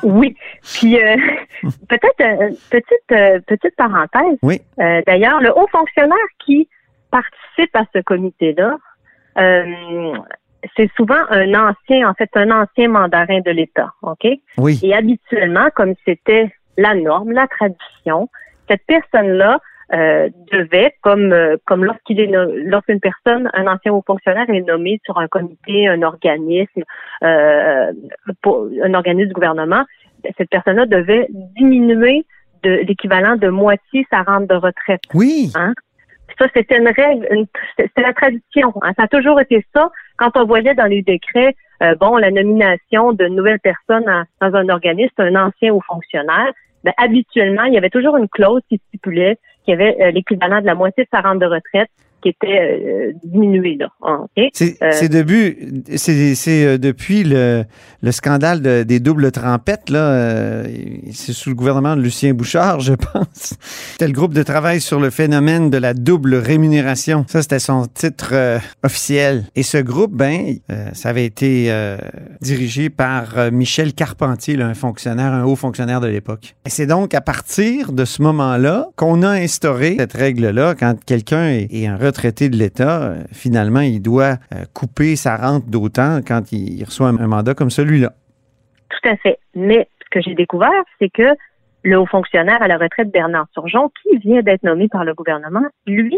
Oui. 0.03 0.35
Puis 0.63 1.01
euh, 1.01 1.17
peut-être 1.89 2.21
euh, 2.21 2.49
petite 2.69 3.11
euh, 3.11 3.39
petite 3.47 3.75
parenthèse. 3.75 4.37
Oui. 4.41 4.61
Euh, 4.79 5.01
D'ailleurs, 5.05 5.41
le 5.41 5.51
haut 5.51 5.67
fonctionnaire 5.71 6.17
qui 6.45 6.69
participe 7.11 7.75
à 7.75 7.83
ce 7.93 7.99
comité-là, 7.99 8.77
euh, 9.39 10.13
c'est 10.75 10.89
souvent 10.95 11.19
un 11.29 11.53
ancien, 11.53 12.09
en 12.09 12.13
fait, 12.13 12.29
un 12.35 12.51
ancien 12.51 12.89
mandarin 12.89 13.39
de 13.41 13.51
l'État, 13.51 13.93
ok? 14.01 14.27
Oui. 14.57 14.79
Et 14.83 14.93
habituellement, 14.93 15.69
comme 15.75 15.93
c'était 16.05 16.51
la 16.77 16.95
norme, 16.95 17.31
la 17.31 17.47
tradition, 17.47 18.29
cette 18.67 18.85
personne-là 18.85 19.59
euh, 19.93 20.29
devait, 20.51 20.93
comme 21.01 21.31
euh, 21.31 21.55
comme 21.65 21.85
lorsqu'il 21.85 22.19
est 22.19 22.27
lorsqu'une 22.27 22.99
personne, 22.99 23.49
un 23.53 23.67
ancien 23.67 23.93
haut 23.93 24.03
fonctionnaire 24.05 24.49
est 24.49 24.61
nommé 24.61 24.99
sur 25.05 25.17
un 25.17 25.27
comité, 25.27 25.87
un 25.87 26.01
organisme, 26.01 26.83
euh, 27.23 27.93
pour 28.41 28.67
un 28.83 28.93
organisme 28.93 29.29
du 29.29 29.33
gouvernement, 29.33 29.83
cette 30.37 30.49
personne-là 30.49 30.85
devait 30.85 31.27
diminuer 31.29 32.25
de 32.63 32.71
l'équivalent 32.87 33.37
de 33.37 33.47
moitié 33.49 34.05
sa 34.11 34.23
rente 34.23 34.47
de 34.47 34.55
retraite. 34.55 35.01
Oui. 35.13 35.51
Puis 35.53 36.35
Ça, 36.37 36.47
c'était 36.53 36.77
une 36.77 36.89
règle, 36.89 37.47
c'était 37.77 38.01
la 38.01 38.13
tradition. 38.13 38.73
hein. 38.81 38.91
Ça 38.97 39.03
a 39.03 39.07
toujours 39.07 39.39
été 39.39 39.65
ça. 39.73 39.89
Quand 40.17 40.35
on 40.35 40.45
voyait 40.45 40.73
dans 40.73 40.85
les 40.85 41.01
décrets, 41.01 41.55
euh, 41.83 41.95
bon, 41.95 42.17
la 42.17 42.31
nomination 42.31 43.13
de 43.13 43.27
nouvelles 43.27 43.59
personnes 43.59 44.05
dans 44.41 44.53
un 44.53 44.67
organisme, 44.69 45.13
un 45.19 45.35
ancien 45.47 45.73
haut 45.73 45.83
fonctionnaire, 45.87 46.51
ben, 46.83 46.93
habituellement, 46.97 47.63
il 47.63 47.73
y 47.73 47.77
avait 47.77 47.89
toujours 47.89 48.17
une 48.17 48.27
clause 48.27 48.61
qui 48.69 48.81
stipulait 48.87 49.37
qu'il 49.67 49.79
y 49.79 49.83
avait 49.83 49.97
euh, 50.01 50.11
l'équivalent 50.11 50.61
de 50.61 50.65
la 50.65 50.75
moitié 50.75 51.03
de 51.03 51.09
sa 51.11 51.21
rente 51.21 51.39
de 51.39 51.45
retraite 51.45 51.89
qui 52.21 52.29
était 52.29 52.47
euh, 52.47 53.11
diminuée. 53.23 53.77
Là? 53.79 53.87
C'est 54.53 54.77
Euh, 54.81 55.97
c'est 55.97 56.65
euh, 56.65 56.77
depuis 56.77 57.23
le, 57.23 57.63
le 58.01 58.11
scandale 58.11 58.61
de- 58.61 58.83
des 58.83 58.99
doubles 58.99 59.31
trempettes, 59.31 59.89
là, 59.89 60.63
c'est 61.13 61.33
sous 61.33 61.49
le 61.49 61.55
gouvernement 61.55 61.95
de 61.95 62.01
Lucien 62.01 62.33
Bouchard, 62.33 62.79
je 62.79 62.93
pense. 63.13 63.53
C'était 63.91 64.07
le 64.07 64.13
groupe 64.13 64.33
de 64.33 64.43
travail 64.43 64.81
sur 64.81 64.99
le 64.99 65.09
phénomène 65.09 65.69
de 65.69 65.77
la 65.77 65.93
double 65.93 66.35
rémunération. 66.35 67.25
Ça, 67.27 67.41
c'était 67.41 67.59
son 67.59 67.85
titre 67.87 68.33
officiel. 68.83 69.45
Et 69.55 69.63
ce 69.63 69.77
groupe, 69.77 70.13
ben, 70.13 70.55
ça 70.93 71.09
avait 71.09 71.25
été 71.25 71.71
dirigé 72.41 72.89
par 72.89 73.51
Michel 73.51 73.93
Carpentier, 73.93 74.61
un 74.61 74.73
fonctionnaire, 74.73 75.33
un 75.33 75.43
haut 75.43 75.55
fonctionnaire 75.55 76.01
de 76.01 76.07
l'époque. 76.07 76.55
Et 76.65 76.69
c'est 76.69 76.85
donc 76.87 77.13
à 77.13 77.21
partir 77.21 77.91
de 77.91 78.05
ce 78.05 78.21
moment-là 78.21 78.87
qu'on 78.95 79.21
a 79.23 79.29
instauré 79.29 79.95
cette 79.97 80.13
règle-là. 80.13 80.75
Quand 80.77 80.95
quelqu'un 81.05 81.49
est, 81.49 81.67
est 81.73 81.87
un 81.87 81.97
retraité 82.07 82.49
de 82.49 82.55
l'État, 82.55 83.13
finalement, 83.31 83.81
il 83.81 84.01
doit 84.01 84.37
euh, 84.53 84.65
couper 84.73 85.15
sa 85.15 85.37
rente 85.37 85.69
d'autant 85.69 86.19
quand 86.27 86.51
il, 86.51 86.83
reçoit 86.83 87.09
un, 87.09 87.27
mandat 87.27 87.53
comme 87.53 87.69
celui-là. 87.69 88.13
Tout 88.89 89.09
à 89.09 89.15
fait. 89.17 89.39
Mais 89.55 89.87
ce 90.03 90.09
que 90.11 90.21
j'ai 90.21 90.35
découvert, 90.35 90.83
c'est 90.99 91.09
que 91.09 91.35
le 91.83 91.99
haut 91.99 92.05
fonctionnaire 92.05 92.61
à 92.61 92.67
la 92.67 92.77
retraite 92.77 93.11
Bernard 93.11 93.47
Turgeon, 93.53 93.89
qui 94.01 94.17
vient 94.17 94.41
d'être 94.41 94.63
nommé 94.63 94.87
par 94.89 95.05
le 95.05 95.13
gouvernement, 95.13 95.65
lui, 95.85 96.17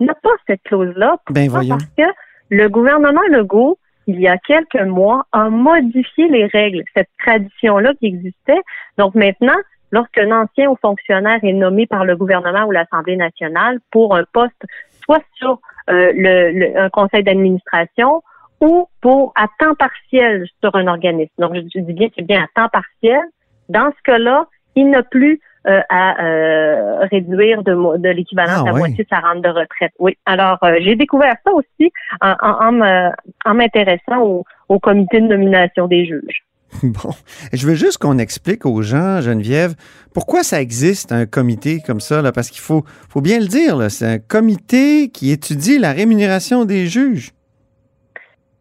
n'a 0.00 0.14
pas 0.14 0.30
cette 0.46 0.62
clause-là. 0.64 1.18
Ben 1.30 1.48
voyons. 1.48 1.76
Parce 1.78 1.90
que 1.96 2.14
le 2.50 2.68
gouvernement 2.68 3.22
Legault, 3.30 3.78
il 4.06 4.20
y 4.20 4.28
a 4.28 4.36
quelques 4.38 4.82
mois, 4.82 5.26
a 5.32 5.48
modifié 5.48 6.28
les 6.28 6.46
règles, 6.46 6.82
cette 6.94 7.08
tradition-là 7.18 7.94
qui 8.00 8.06
existait. 8.06 8.60
Donc 8.98 9.14
maintenant, 9.14 9.56
lorsqu'un 9.92 10.30
ancien 10.30 10.70
haut 10.70 10.78
fonctionnaire 10.80 11.38
est 11.42 11.52
nommé 11.52 11.86
par 11.86 12.04
le 12.04 12.16
gouvernement 12.16 12.64
ou 12.64 12.70
l'Assemblée 12.70 13.16
nationale 13.16 13.78
pour 13.90 14.14
un 14.14 14.24
poste, 14.32 14.62
soit 15.04 15.22
sur 15.34 15.60
euh, 15.90 16.12
le, 16.14 16.52
le- 16.52 16.78
un 16.78 16.90
conseil 16.90 17.22
d'administration 17.22 18.22
ou 18.60 18.88
pour 19.00 19.32
à 19.36 19.46
temps 19.58 19.74
partiel 19.74 20.46
sur 20.62 20.74
un 20.74 20.86
organisme. 20.86 21.32
Donc, 21.38 21.54
je, 21.54 21.80
dis 21.80 21.92
bien 21.92 22.08
c'est 22.16 22.24
bien 22.26 22.42
à 22.44 22.46
temps 22.62 22.68
partiel. 22.68 23.20
Dans 23.68 23.90
ce 23.96 24.02
cas-là, 24.04 24.46
il 24.76 24.90
n'a 24.90 25.02
plus 25.02 25.40
euh, 25.66 25.80
à 25.88 26.22
euh, 26.22 27.06
réduire 27.10 27.62
de, 27.62 27.96
de 27.98 28.08
l'équivalent 28.10 28.52
Ah, 28.58 28.60
de 28.60 28.66
la 28.66 28.72
moitié 28.72 29.04
de 29.04 29.08
sa 29.08 29.20
rente 29.20 29.42
de 29.42 29.48
retraite. 29.48 29.92
Oui. 29.98 30.16
Alors, 30.26 30.58
euh, 30.62 30.76
j'ai 30.80 30.94
découvert 30.94 31.36
ça 31.44 31.52
aussi 31.52 31.90
en, 32.20 32.34
en, 32.40 33.12
en 33.46 33.54
m'intéressant 33.54 34.20
au, 34.22 34.44
au 34.68 34.78
comité 34.78 35.20
de 35.20 35.26
nomination 35.26 35.86
des 35.86 36.04
juges. 36.04 36.44
Bon, 36.82 37.10
je 37.52 37.66
veux 37.66 37.74
juste 37.74 37.98
qu'on 37.98 38.18
explique 38.18 38.66
aux 38.66 38.82
gens, 38.82 39.20
Geneviève, 39.20 39.74
pourquoi 40.12 40.42
ça 40.42 40.60
existe 40.60 41.12
un 41.12 41.26
comité 41.26 41.80
comme 41.86 42.00
ça, 42.00 42.22
là, 42.22 42.32
parce 42.32 42.50
qu'il 42.50 42.60
faut, 42.60 42.84
faut 43.08 43.20
bien 43.20 43.38
le 43.38 43.46
dire, 43.46 43.76
là, 43.76 43.90
c'est 43.90 44.06
un 44.06 44.18
comité 44.18 45.08
qui 45.08 45.30
étudie 45.30 45.78
la 45.78 45.92
rémunération 45.92 46.64
des 46.64 46.86
juges. 46.86 47.32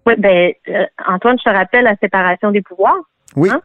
Oui, 0.06 0.14
ben 0.18 0.52
euh, 0.68 0.86
Antoine, 1.08 1.38
je 1.40 1.50
te 1.50 1.56
rappelle 1.56 1.86
la 1.86 1.96
séparation 1.96 2.52
des 2.52 2.62
pouvoirs. 2.62 3.00
Oui. 3.36 3.50
Hein? 3.50 3.62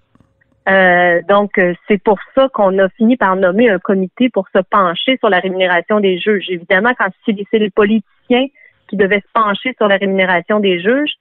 Euh, 0.68 1.22
donc, 1.28 1.58
euh, 1.58 1.74
c'est 1.88 2.02
pour 2.02 2.18
ça 2.34 2.48
qu'on 2.52 2.78
a 2.78 2.88
fini 2.90 3.16
par 3.16 3.36
nommer 3.36 3.70
un 3.70 3.78
comité 3.78 4.28
pour 4.28 4.46
se 4.54 4.60
pencher 4.70 5.16
sur 5.18 5.30
la 5.30 5.40
rémunération 5.40 5.98
des 5.98 6.18
juges. 6.18 6.48
Évidemment, 6.48 6.92
quand 6.98 7.08
c'est 7.24 7.58
les 7.58 7.70
politiciens 7.70 8.46
qui 8.88 8.96
devaient 8.96 9.20
se 9.20 9.32
pencher 9.32 9.74
sur 9.78 9.88
la 9.88 9.96
rémunération 9.96 10.60
des 10.60 10.80
juges, 10.80 11.14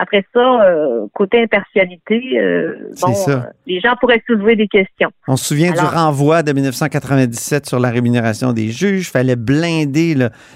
après 0.00 0.24
ça, 0.32 0.62
euh, 0.64 1.06
côté 1.12 1.42
impartialité, 1.42 2.22
euh, 2.38 2.90
bon, 3.02 3.14
ça. 3.14 3.30
euh, 3.30 3.40
les 3.66 3.80
gens 3.80 3.94
pourraient 4.00 4.22
soulever 4.26 4.54
des 4.56 4.68
questions. 4.68 5.10
On 5.26 5.36
se 5.36 5.44
souvient 5.46 5.72
Alors- 5.72 5.90
du 5.90 5.96
renvoi 5.96 6.42
de 6.42 6.52
1997 6.52 7.66
sur 7.66 7.80
la 7.80 7.90
rémunération 7.90 8.52
des 8.52 8.70
juges. 8.70 9.10
fallait 9.10 9.36
blinder 9.36 10.14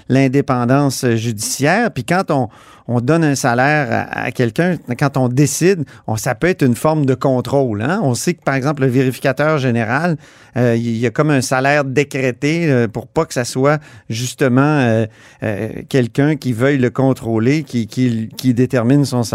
l'indépendance 0.09 1.05
judiciaire. 1.15 1.91
Puis 1.91 2.03
quand 2.05 2.29
on, 2.31 2.47
on 2.87 2.99
donne 3.01 3.23
un 3.23 3.35
salaire 3.35 3.87
à, 3.91 4.25
à 4.25 4.31
quelqu'un, 4.31 4.77
quand 4.97 5.17
on 5.17 5.27
décide, 5.27 5.83
on, 6.07 6.15
ça 6.15 6.35
peut 6.35 6.47
être 6.47 6.63
une 6.63 6.75
forme 6.75 7.05
de 7.05 7.13
contrôle. 7.15 7.81
hein? 7.81 7.99
On 8.03 8.13
sait 8.13 8.33
que, 8.35 8.43
par 8.43 8.55
exemple, 8.55 8.81
le 8.83 8.87
vérificateur 8.89 9.57
général, 9.57 10.17
euh, 10.55 10.75
il 10.75 10.97
y 10.97 11.05
a 11.05 11.09
comme 11.09 11.31
un 11.31 11.41
salaire 11.41 11.83
décrété 11.83 12.69
euh, 12.69 12.87
pour 12.87 13.07
pas 13.07 13.25
que 13.25 13.33
ça 13.33 13.43
soit 13.45 13.79
justement 14.09 14.61
euh, 15.43 15.69
quelqu'un 15.89 16.35
qui 16.35 16.53
veuille 16.53 16.77
le 16.77 16.89
contrôler, 16.89 17.63
qui, 17.63 17.87
qui, 17.87 18.29
qui 18.37 18.53
détermine 18.53 19.03
son 19.05 19.23
salaire. 19.23 19.32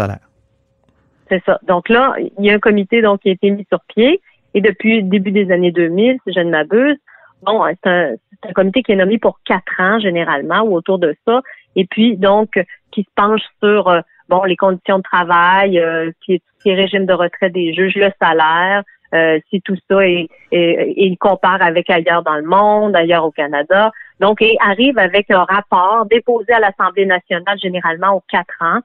C'est 1.29 1.43
ça. 1.45 1.59
Donc 1.67 1.89
là, 1.89 2.15
il 2.17 2.45
y 2.45 2.49
a 2.49 2.55
un 2.55 2.59
comité 2.59 3.01
donc 3.01 3.21
qui 3.21 3.29
a 3.29 3.33
été 3.33 3.51
mis 3.51 3.65
sur 3.69 3.79
pied 3.93 4.21
et 4.53 4.61
depuis 4.61 5.01
le 5.01 5.09
début 5.09 5.31
des 5.31 5.51
années 5.51 5.71
2000, 5.71 6.17
si 6.25 6.33
je 6.33 6.39
ne 6.39 6.49
m'abuse, 6.49 6.97
bon, 7.43 7.63
c'est 7.83 7.89
un, 7.89 8.15
comité 8.55 8.81
qui 8.81 8.93
est 8.93 8.95
nommé 8.95 9.17
pour 9.19 9.39
quatre 9.45 9.79
ans 9.79 9.99
généralement 9.99 10.61
ou 10.61 10.75
autour 10.75 10.97
de 10.97 11.15
ça, 11.27 11.41
et 11.75 11.85
puis 11.85 12.17
donc 12.17 12.59
qui 12.91 13.03
se 13.03 13.09
penche 13.15 13.43
sur 13.61 13.87
euh, 13.89 14.01
bon 14.27 14.43
les 14.43 14.55
conditions 14.55 14.97
de 14.97 15.03
travail, 15.03 15.79
euh, 15.79 16.11
qui 16.25 16.41
est 16.65 16.75
régime 16.75 17.05
de 17.05 17.13
retraite 17.13 17.53
des 17.53 17.73
juges, 17.73 17.95
le 17.95 18.11
salaire, 18.19 18.83
euh, 19.13 19.39
si 19.49 19.61
tout 19.61 19.77
ça 19.89 20.07
est, 20.07 20.29
il 20.51 21.17
compare 21.19 21.61
avec 21.61 21.89
ailleurs 21.89 22.23
dans 22.23 22.35
le 22.35 22.43
monde, 22.43 22.95
ailleurs 22.95 23.25
au 23.25 23.31
Canada. 23.31 23.91
Donc, 24.19 24.41
et 24.41 24.55
arrive 24.59 24.97
avec 24.97 25.31
un 25.31 25.43
rapport 25.43 26.05
déposé 26.05 26.53
à 26.53 26.59
l'Assemblée 26.59 27.05
nationale 27.05 27.57
généralement 27.59 28.15
aux 28.15 28.23
quatre 28.29 28.55
ans 28.61 28.79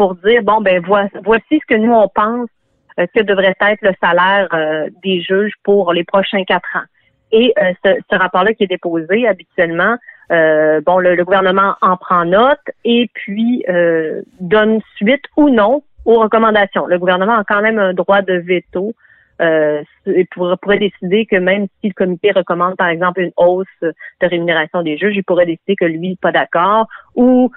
pour 0.00 0.14
dire 0.14 0.42
bon 0.42 0.62
ben 0.62 0.82
voici, 0.82 1.44
ce 1.50 1.66
que 1.68 1.74
nous 1.74 1.92
on 1.92 2.08
pense 2.08 2.48
euh, 2.98 3.04
que 3.14 3.20
devrait 3.20 3.54
être 3.60 3.82
le 3.82 3.92
salaire 4.02 4.48
euh, 4.54 4.88
des 5.02 5.20
juges 5.20 5.52
pour 5.62 5.92
les 5.92 6.04
prochains 6.04 6.42
quatre 6.44 6.74
ans. 6.74 6.88
Et 7.32 7.52
euh, 7.58 7.74
ce, 7.84 8.16
rapport-là 8.16 8.54
qui 8.54 8.64
est 8.64 8.66
déposé 8.66 9.28
habituellement, 9.28 9.96
bon 10.30 10.98
le, 11.00 11.22
gouvernement 11.22 11.74
en 11.82 11.98
prend 11.98 12.24
note 12.24 12.66
et 12.82 13.10
puis 13.12 13.62
donne 14.40 14.80
suite 14.96 15.24
ou 15.36 15.50
non 15.50 15.82
aux 16.06 16.18
recommandations. 16.18 16.86
Le 16.86 16.98
gouvernement 16.98 17.36
a 17.36 17.44
quand 17.44 17.60
même 17.60 17.78
un 17.78 17.92
droit 17.92 18.22
de 18.22 18.32
veto 18.32 18.94
euh, 19.42 19.82
pourrait, 20.30 20.78
décider 20.78 21.26
que 21.26 21.36
même 21.36 21.66
si 21.80 21.88
le 21.88 21.94
comité 21.94 22.30
recommande, 22.30 22.76
par 22.76 22.88
exemple, 22.88 23.20
une 23.20 23.32
hausse 23.36 23.66
de 23.82 23.92
rémunération 24.22 24.82
des 24.82 24.96
juges, 24.96 25.16
il 25.16 25.24
pourrait 25.24 25.46
décider 25.46 25.76
que 25.76 25.84
lui, 25.84 26.16
pas 26.16 26.32
d'accord, 26.32 26.88
ou 27.14 27.50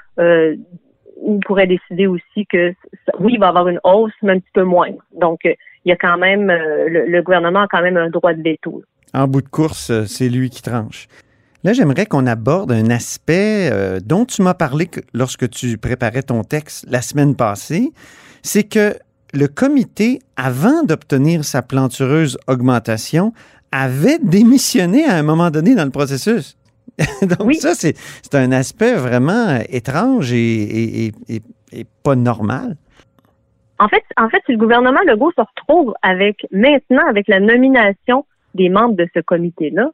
il 1.26 1.40
pourrait 1.46 1.68
décider 1.68 2.08
aussi 2.08 2.46
que 2.50 2.74
oui, 3.20 3.34
il 3.34 3.40
va 3.40 3.48
y 3.48 3.50
avoir 3.50 3.68
une 3.68 3.80
hausse, 3.84 4.14
mais 4.22 4.34
un 4.34 4.40
petit 4.40 4.52
peu 4.54 4.64
moins. 4.64 4.90
Donc, 5.20 5.40
euh, 5.46 5.54
il 5.86 5.90
y 5.90 5.92
a 5.92 5.96
quand 5.96 6.18
même, 6.18 6.50
euh, 6.50 6.88
le, 6.88 7.22
gouvernement 7.22 7.62
a 7.62 7.68
quand 7.68 7.82
même 7.82 7.98
un 7.98 8.10
droit 8.10 8.34
de 8.34 8.42
veto. 8.42 8.84
En 9.14 9.28
bout 9.28 9.42
de 9.42 9.50
course, 9.50 9.90
euh, 9.90 10.06
c'est 10.06 10.30
lui 10.30 10.50
qui 10.50 10.62
tranche. 10.62 11.08
Là, 11.64 11.74
j'aimerais 11.74 12.06
qu'on 12.06 12.28
aborde 12.28 12.72
un 12.72 12.90
aspect 12.90 13.72
dont 14.04 14.26
tu 14.26 14.42
m'as 14.42 14.54
parlé 14.54 14.88
que- 14.88 15.00
lorsque 15.14 15.50
tu 15.50 15.78
préparais 15.78 16.22
ton 16.22 16.44
texte 16.44 16.86
la 16.90 17.02
semaine 17.02 17.38
passée. 17.38 17.94
C'est 18.42 18.64
que 18.64 18.96
le 19.34 19.48
comité, 19.48 20.20
avant 20.36 20.84
d'obtenir 20.84 21.46
sa 21.46 21.62
plantureuse 21.62 22.38
augmentation, 22.48 23.32
avait 23.72 24.20
démissionné 24.20 25.06
à 25.06 25.16
un 25.16 25.24
moment 25.24 25.52
donné 25.52 25.74
dans 25.74 25.86
le 25.86 25.90
processus. 25.90 26.58
Donc 27.22 27.48
Oui. 27.48 27.56
ça, 27.56 27.74
c'est 27.74 27.96
c'est 27.98 28.36
un 28.36 28.52
aspect 28.52 28.94
vraiment 28.94 29.48
euh, 29.50 29.60
étrange 29.70 30.32
et, 30.34 31.06
et- 31.08 31.12
et- 31.30 31.42
pas 32.04 32.16
normal. 32.16 32.76
En 33.80 33.88
fait, 33.88 34.04
en 34.18 34.30
fait, 34.30 34.42
si 34.46 34.52
le 34.52 34.58
gouvernement 34.60 35.00
Legault 35.08 35.32
se 35.32 35.42
retrouve 35.42 35.94
avec 36.04 36.46
maintenant 36.52 37.06
avec 37.10 37.28
la 37.28 37.40
nomination 37.40 38.26
des 38.54 38.70
membres 38.70 38.96
de 38.96 39.08
ce 39.16 39.20
comité-là, 39.22 39.90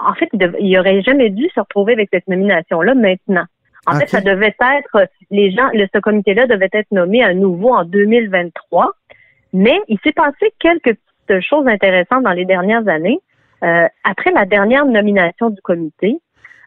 en 0.00 0.14
fait, 0.14 0.28
il, 0.34 0.38
dev- 0.38 0.56
il 0.60 0.78
aurait 0.78 1.00
jamais 1.02 1.30
dû 1.30 1.48
se 1.54 1.60
retrouver 1.60 1.94
avec 1.94 2.08
cette 2.12 2.28
nomination-là 2.28 2.94
maintenant. 2.94 3.44
En 3.86 3.98
fait, 3.98 4.08
ça 4.08 4.20
devait 4.20 4.54
être 4.58 5.08
les 5.30 5.50
gens, 5.52 5.68
le, 5.74 5.86
ce 5.94 5.98
comité-là 6.00 6.46
devait 6.46 6.70
être 6.72 6.90
nommé 6.90 7.22
à 7.22 7.34
nouveau 7.34 7.74
en 7.74 7.84
2023. 7.84 8.92
Mais 9.52 9.78
il 9.88 9.98
s'est 10.04 10.12
passé 10.12 10.52
quelques 10.58 10.96
petites 11.26 11.42
choses 11.48 11.66
intéressantes 11.66 12.22
dans 12.24 12.32
les 12.32 12.44
dernières 12.46 12.86
années. 12.88 13.20
Euh, 13.64 13.88
après 14.04 14.30
la 14.32 14.44
dernière 14.44 14.84
nomination 14.86 15.50
du 15.50 15.60
comité 15.62 16.18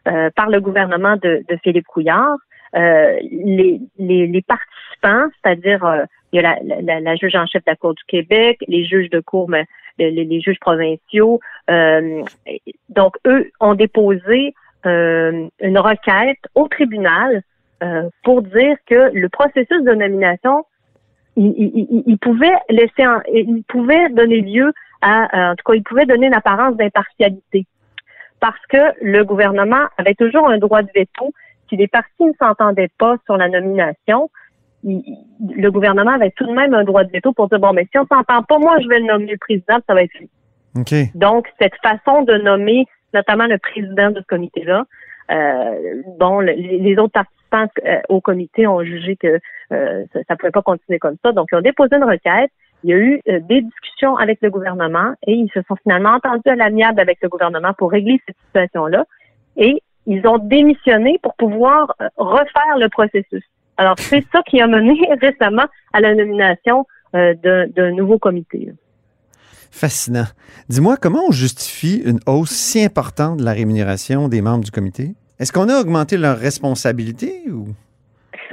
euh, 0.08 0.30
par 0.34 0.48
le 0.48 0.60
gouvernement 0.60 1.16
de, 1.16 1.44
de 1.48 1.56
Philippe 1.62 1.86
Couillard, 1.86 2.36
euh, 2.76 3.16
les, 3.22 3.80
les, 3.98 4.26
les 4.26 4.42
participants, 4.42 5.26
c'est-à-dire 5.42 5.84
euh, 5.84 6.04
il 6.32 6.36
y 6.40 6.44
a 6.44 6.58
la, 6.62 6.82
la- 6.82 7.00
la, 7.00 7.16
juge 7.16 7.34
en 7.36 7.46
chef 7.46 7.64
de 7.64 7.70
la 7.70 7.76
Cour 7.76 7.94
du 7.94 8.02
Québec, 8.08 8.58
les 8.68 8.84
juges 8.84 9.10
de 9.10 9.20
cour, 9.20 9.48
mais 9.48 9.64
les, 9.98 10.10
les- 10.10 10.40
juges 10.40 10.58
provinciaux, 10.60 11.40
euh, 11.70 12.22
donc 12.90 13.16
eux 13.26 13.50
ont 13.60 13.74
déposé 13.74 14.54
euh, 14.86 15.46
une 15.60 15.78
requête 15.78 16.38
au 16.54 16.68
tribunal 16.68 17.42
pour 18.24 18.42
dire 18.42 18.76
que 18.86 19.10
le 19.14 19.28
processus 19.28 19.82
de 19.84 19.94
nomination, 19.94 20.64
il, 21.36 22.02
il, 22.06 22.18
pouvait 22.18 22.58
laisser, 22.68 23.04
il 23.32 23.62
pouvait 23.68 24.08
donner 24.08 24.40
lieu 24.40 24.72
à, 25.00 25.50
en 25.50 25.54
tout 25.56 25.64
cas, 25.64 25.74
il 25.74 25.82
pouvait 25.82 26.06
donner 26.06 26.26
une 26.26 26.34
apparence 26.34 26.76
d'impartialité, 26.76 27.66
parce 28.40 28.64
que 28.68 28.78
le 29.02 29.24
gouvernement 29.24 29.86
avait 29.96 30.14
toujours 30.14 30.48
un 30.48 30.58
droit 30.58 30.82
de 30.82 30.90
veto 30.94 31.32
si 31.68 31.76
les 31.76 31.88
partis 31.88 32.24
ne 32.24 32.32
s'entendaient 32.38 32.90
pas 32.98 33.16
sur 33.26 33.36
la 33.36 33.48
nomination. 33.48 34.30
il- 34.84 35.02
le 35.56 35.70
gouvernement 35.72 36.12
avait 36.12 36.30
tout 36.30 36.46
de 36.46 36.52
même 36.52 36.72
un 36.72 36.84
droit 36.84 37.02
de 37.02 37.10
veto 37.10 37.32
pour 37.32 37.48
dire 37.48 37.58
bon, 37.58 37.72
mais 37.72 37.86
si 37.90 37.98
on 37.98 38.06
s'entend 38.06 38.44
pas, 38.44 38.58
moi 38.58 38.78
je 38.80 38.86
vais 38.88 39.00
le 39.00 39.06
nommer 39.06 39.32
le 39.32 39.36
président, 39.38 39.78
ça 39.88 39.92
va 39.94 40.02
être 40.04 40.14
lui. 40.14 40.30
OK. 40.78 40.94
Donc, 41.16 41.48
cette 41.60 41.74
façon 41.82 42.22
de 42.22 42.34
nommer 42.38 42.84
notamment 43.12 43.46
le 43.46 43.58
président 43.58 44.10
de 44.12 44.20
ce 44.20 44.26
comité-là, 44.26 44.84
euh, 45.32 46.02
bon, 46.18 46.38
le- 46.40 46.52
les 46.52 46.78
les 46.78 46.96
autres 46.98 47.12
participants 47.12 47.66
euh, 47.84 48.00
au 48.08 48.20
comité 48.20 48.66
ont 48.68 48.82
jugé 48.84 49.16
que 49.16 49.40
euh, 49.72 50.04
ça 50.12 50.20
ne 50.30 50.34
pouvait 50.36 50.52
pas 50.52 50.62
continuer 50.62 50.98
comme 51.00 51.16
ça. 51.24 51.32
Donc, 51.32 51.48
ils 51.50 51.56
ont 51.56 51.60
déposé 51.60 51.96
une 51.96 52.04
requête. 52.04 52.50
Il 52.84 52.90
y 52.90 52.92
a 52.92 52.96
eu 52.96 53.20
euh, 53.28 53.40
des 53.40 53.62
discussions 53.62 54.16
avec 54.16 54.38
le 54.40 54.50
gouvernement 54.50 55.14
et 55.26 55.32
ils 55.32 55.50
se 55.52 55.60
sont 55.62 55.76
finalement 55.82 56.10
entendus 56.10 56.48
à 56.48 56.54
l'amiable 56.54 57.00
avec 57.00 57.18
le 57.22 57.28
gouvernement 57.28 57.72
pour 57.76 57.90
régler 57.90 58.20
cette 58.26 58.36
situation-là. 58.46 59.04
Et 59.56 59.82
ils 60.06 60.26
ont 60.26 60.38
démissionné 60.38 61.18
pour 61.22 61.34
pouvoir 61.34 61.94
euh, 62.00 62.08
refaire 62.16 62.78
le 62.78 62.88
processus. 62.88 63.42
Alors, 63.76 63.94
c'est 63.98 64.24
ça 64.32 64.42
qui 64.42 64.60
a 64.60 64.66
mené 64.66 64.98
récemment 65.20 65.66
à 65.92 66.00
la 66.00 66.14
nomination 66.14 66.86
euh, 67.14 67.34
d'un 67.34 67.90
nouveau 67.92 68.18
comité. 68.18 68.72
Fascinant. 69.70 70.26
Dis-moi, 70.68 70.96
comment 70.96 71.26
on 71.28 71.32
justifie 71.32 72.02
une 72.04 72.20
hausse 72.26 72.50
si 72.50 72.82
importante 72.82 73.38
de 73.38 73.44
la 73.44 73.52
rémunération 73.52 74.28
des 74.28 74.40
membres 74.40 74.64
du 74.64 74.70
comité? 74.70 75.14
Est-ce 75.38 75.52
qu'on 75.52 75.68
a 75.68 75.78
augmenté 75.78 76.16
leurs 76.16 76.38
responsabilités 76.38 77.44
ou? 77.50 77.68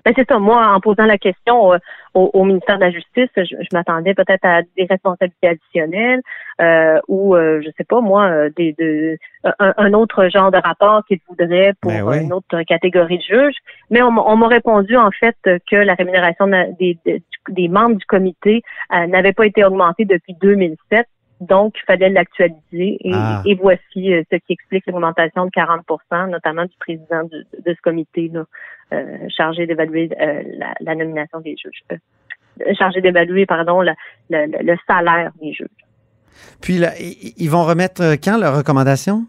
Ben 0.05 0.13
c'est 0.15 0.29
ça. 0.29 0.37
Moi, 0.37 0.63
en 0.67 0.79
posant 0.79 1.05
la 1.05 1.17
question 1.17 1.73
euh, 1.73 1.77
au, 2.13 2.29
au 2.33 2.43
ministère 2.43 2.75
de 2.77 2.81
la 2.83 2.91
Justice, 2.91 3.29
je, 3.35 3.43
je 3.43 3.67
m'attendais 3.73 4.13
peut-être 4.13 4.45
à 4.45 4.61
des 4.77 4.85
responsabilités 4.87 5.47
additionnelles 5.47 6.21
euh, 6.61 6.99
ou, 7.07 7.35
euh, 7.35 7.61
je 7.65 7.69
sais 7.75 7.83
pas, 7.83 8.01
moi, 8.01 8.25
euh, 8.27 8.49
des, 8.55 8.73
de, 8.77 9.17
un, 9.59 9.73
un 9.77 9.93
autre 9.93 10.29
genre 10.29 10.51
de 10.51 10.57
rapport 10.63 11.03
qu'ils 11.07 11.19
voudraient 11.27 11.73
pour 11.81 11.91
Ben 11.91 12.03
oui. 12.03 12.23
une 12.23 12.33
autre 12.33 12.61
catégorie 12.63 13.17
de 13.17 13.23
juges. 13.23 13.57
Mais 13.89 14.01
on, 14.03 14.11
m'a- 14.11 14.23
on 14.27 14.35
m'a 14.37 14.47
répondu 14.47 14.95
en 14.95 15.09
fait 15.11 15.35
que 15.43 15.75
la 15.75 15.95
rémunération 15.95 16.45
de- 16.47 16.77
des, 16.77 16.97
des, 17.05 17.23
des 17.49 17.67
membres 17.67 17.95
du 17.95 18.05
comité 18.05 18.61
euh, 18.93 19.07
n'avait 19.07 19.33
pas 19.33 19.47
été 19.47 19.63
augmentée 19.65 20.05
depuis 20.05 20.35
2007. 20.39 21.07
Donc, 21.41 21.75
il 21.77 21.85
fallait 21.85 22.09
l'actualiser. 22.09 22.97
Et, 23.01 23.11
Ah. 23.13 23.41
et 23.45 23.55
voici 23.55 24.13
euh, 24.13 24.23
ce 24.31 24.37
qui 24.37 24.53
explique 24.53 24.85
l'augmentation 24.87 25.45
de 25.45 25.51
40% 25.51 26.29
notamment 26.29 26.63
du 26.65 26.75
président 26.79 27.23
du- 27.23 27.43
de 27.65 27.73
ce 27.73 27.81
comité-là 27.81 28.45
euh, 28.93 29.17
chargé 29.29 29.65
d'évaluer 29.67 30.09
euh, 30.21 30.43
la, 30.57 30.73
la 30.79 30.95
nomination 30.95 31.39
des 31.41 31.55
juges. 31.57 31.81
Euh, 31.91 32.73
chargé 32.77 33.01
d'évaluer, 33.01 33.45
pardon, 33.45 33.81
la- 33.81 33.95
le, 34.29 34.75
salaire 34.87 35.31
des 35.41 35.51
juges. 35.53 35.67
Puis 36.61 36.77
là, 36.77 36.91
ils 36.99 37.49
vont 37.49 37.63
remettre 37.63 38.01
euh, 38.01 38.15
quand 38.21 38.37
leurs 38.37 38.55
recommandations? 38.57 39.25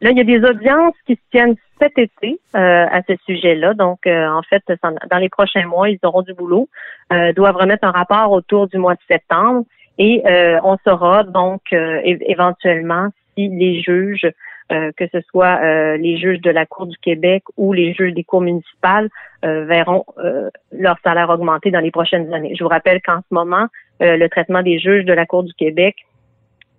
Là, 0.00 0.10
il 0.10 0.16
y 0.18 0.20
a 0.20 0.24
des 0.24 0.44
audiences 0.46 0.94
qui 1.06 1.14
se 1.14 1.20
tiennent 1.30 1.56
cet 1.80 1.96
été 1.98 2.40
euh, 2.54 2.86
à 2.90 3.02
ce 3.08 3.14
sujet-là. 3.26 3.74
Donc, 3.74 4.06
euh, 4.06 4.28
en 4.28 4.42
fait, 4.42 4.62
dans 4.82 5.18
les 5.18 5.28
prochains 5.28 5.66
mois, 5.66 5.88
ils 5.90 5.98
auront 6.02 6.22
du 6.22 6.34
boulot. 6.34 6.68
Euh, 7.12 7.32
doivent 7.32 7.56
remettre 7.56 7.84
un 7.84 7.90
rapport 7.90 8.30
autour 8.32 8.68
du 8.68 8.78
mois 8.78 8.94
de 8.94 9.00
septembre 9.08 9.64
et 9.98 10.22
euh, 10.26 10.60
on 10.62 10.76
saura 10.84 11.24
donc 11.24 11.60
euh, 11.72 12.00
éventuellement 12.04 13.08
si 13.34 13.48
les 13.48 13.82
juges, 13.82 14.30
euh, 14.70 14.92
que 14.96 15.06
ce 15.12 15.20
soit 15.22 15.60
euh, 15.60 15.96
les 15.96 16.18
juges 16.18 16.40
de 16.40 16.50
la 16.50 16.66
Cour 16.66 16.86
du 16.86 16.96
Québec 16.98 17.42
ou 17.56 17.72
les 17.72 17.92
juges 17.94 18.14
des 18.14 18.24
cours 18.24 18.40
municipales, 18.40 19.08
euh, 19.44 19.64
verront 19.64 20.04
euh, 20.18 20.50
leur 20.72 20.98
salaire 21.04 21.30
augmenter 21.30 21.70
dans 21.70 21.80
les 21.80 21.90
prochaines 21.90 22.32
années. 22.32 22.54
Je 22.56 22.62
vous 22.62 22.70
rappelle 22.70 23.00
qu'en 23.02 23.18
ce 23.18 23.34
moment, 23.34 23.66
le 24.00 24.28
traitement 24.28 24.62
des 24.62 24.78
juges 24.78 25.04
de 25.04 25.12
la 25.12 25.26
Cour 25.26 25.42
du 25.42 25.52
Québec 25.54 25.96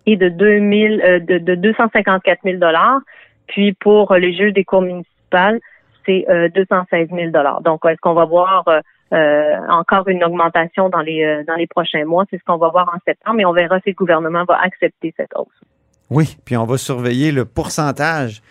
est 0.06 0.16
de 0.16 0.30
2000, 0.30 1.02
euh, 1.02 1.20
de, 1.20 1.38
de 1.38 1.56
254 1.56 2.40
000 2.46 2.58
dollars. 2.58 3.02
Puis 3.48 3.74
pour 3.74 4.14
les 4.14 4.34
juges 4.34 4.54
des 4.54 4.64
cours 4.64 4.82
municipales, 4.82 5.60
c'est 6.06 6.26
216 6.56 7.10
000 7.12 7.32
Donc, 7.62 7.86
est-ce 7.86 8.00
qu'on 8.00 8.14
va 8.14 8.26
voir 8.26 8.64
encore 9.12 10.08
une 10.08 10.24
augmentation 10.24 10.90
dans 10.90 11.02
les 11.02 11.44
dans 11.48 11.56
les 11.56 11.68
prochains 11.68 12.06
mois 12.06 12.26
C'est 12.30 12.38
ce 12.38 12.44
qu'on 12.44 12.58
va 12.58 12.70
voir 12.70 12.90
en 12.94 13.00
septembre, 13.06 13.38
mais 13.38 13.46
on 13.46 13.54
verra 13.54 13.80
si 13.80 13.90
le 13.90 13.96
gouvernement 13.96 14.46
va 14.46 14.62
accepter 14.62 15.14
cette 15.18 15.36
hausse. 15.36 15.48
Oui, 16.10 16.38
puis 16.46 16.58
on 16.58 16.66
va 16.66 16.78
surveiller 16.78 17.32
le 17.32 17.46
pourcentage 17.46 18.42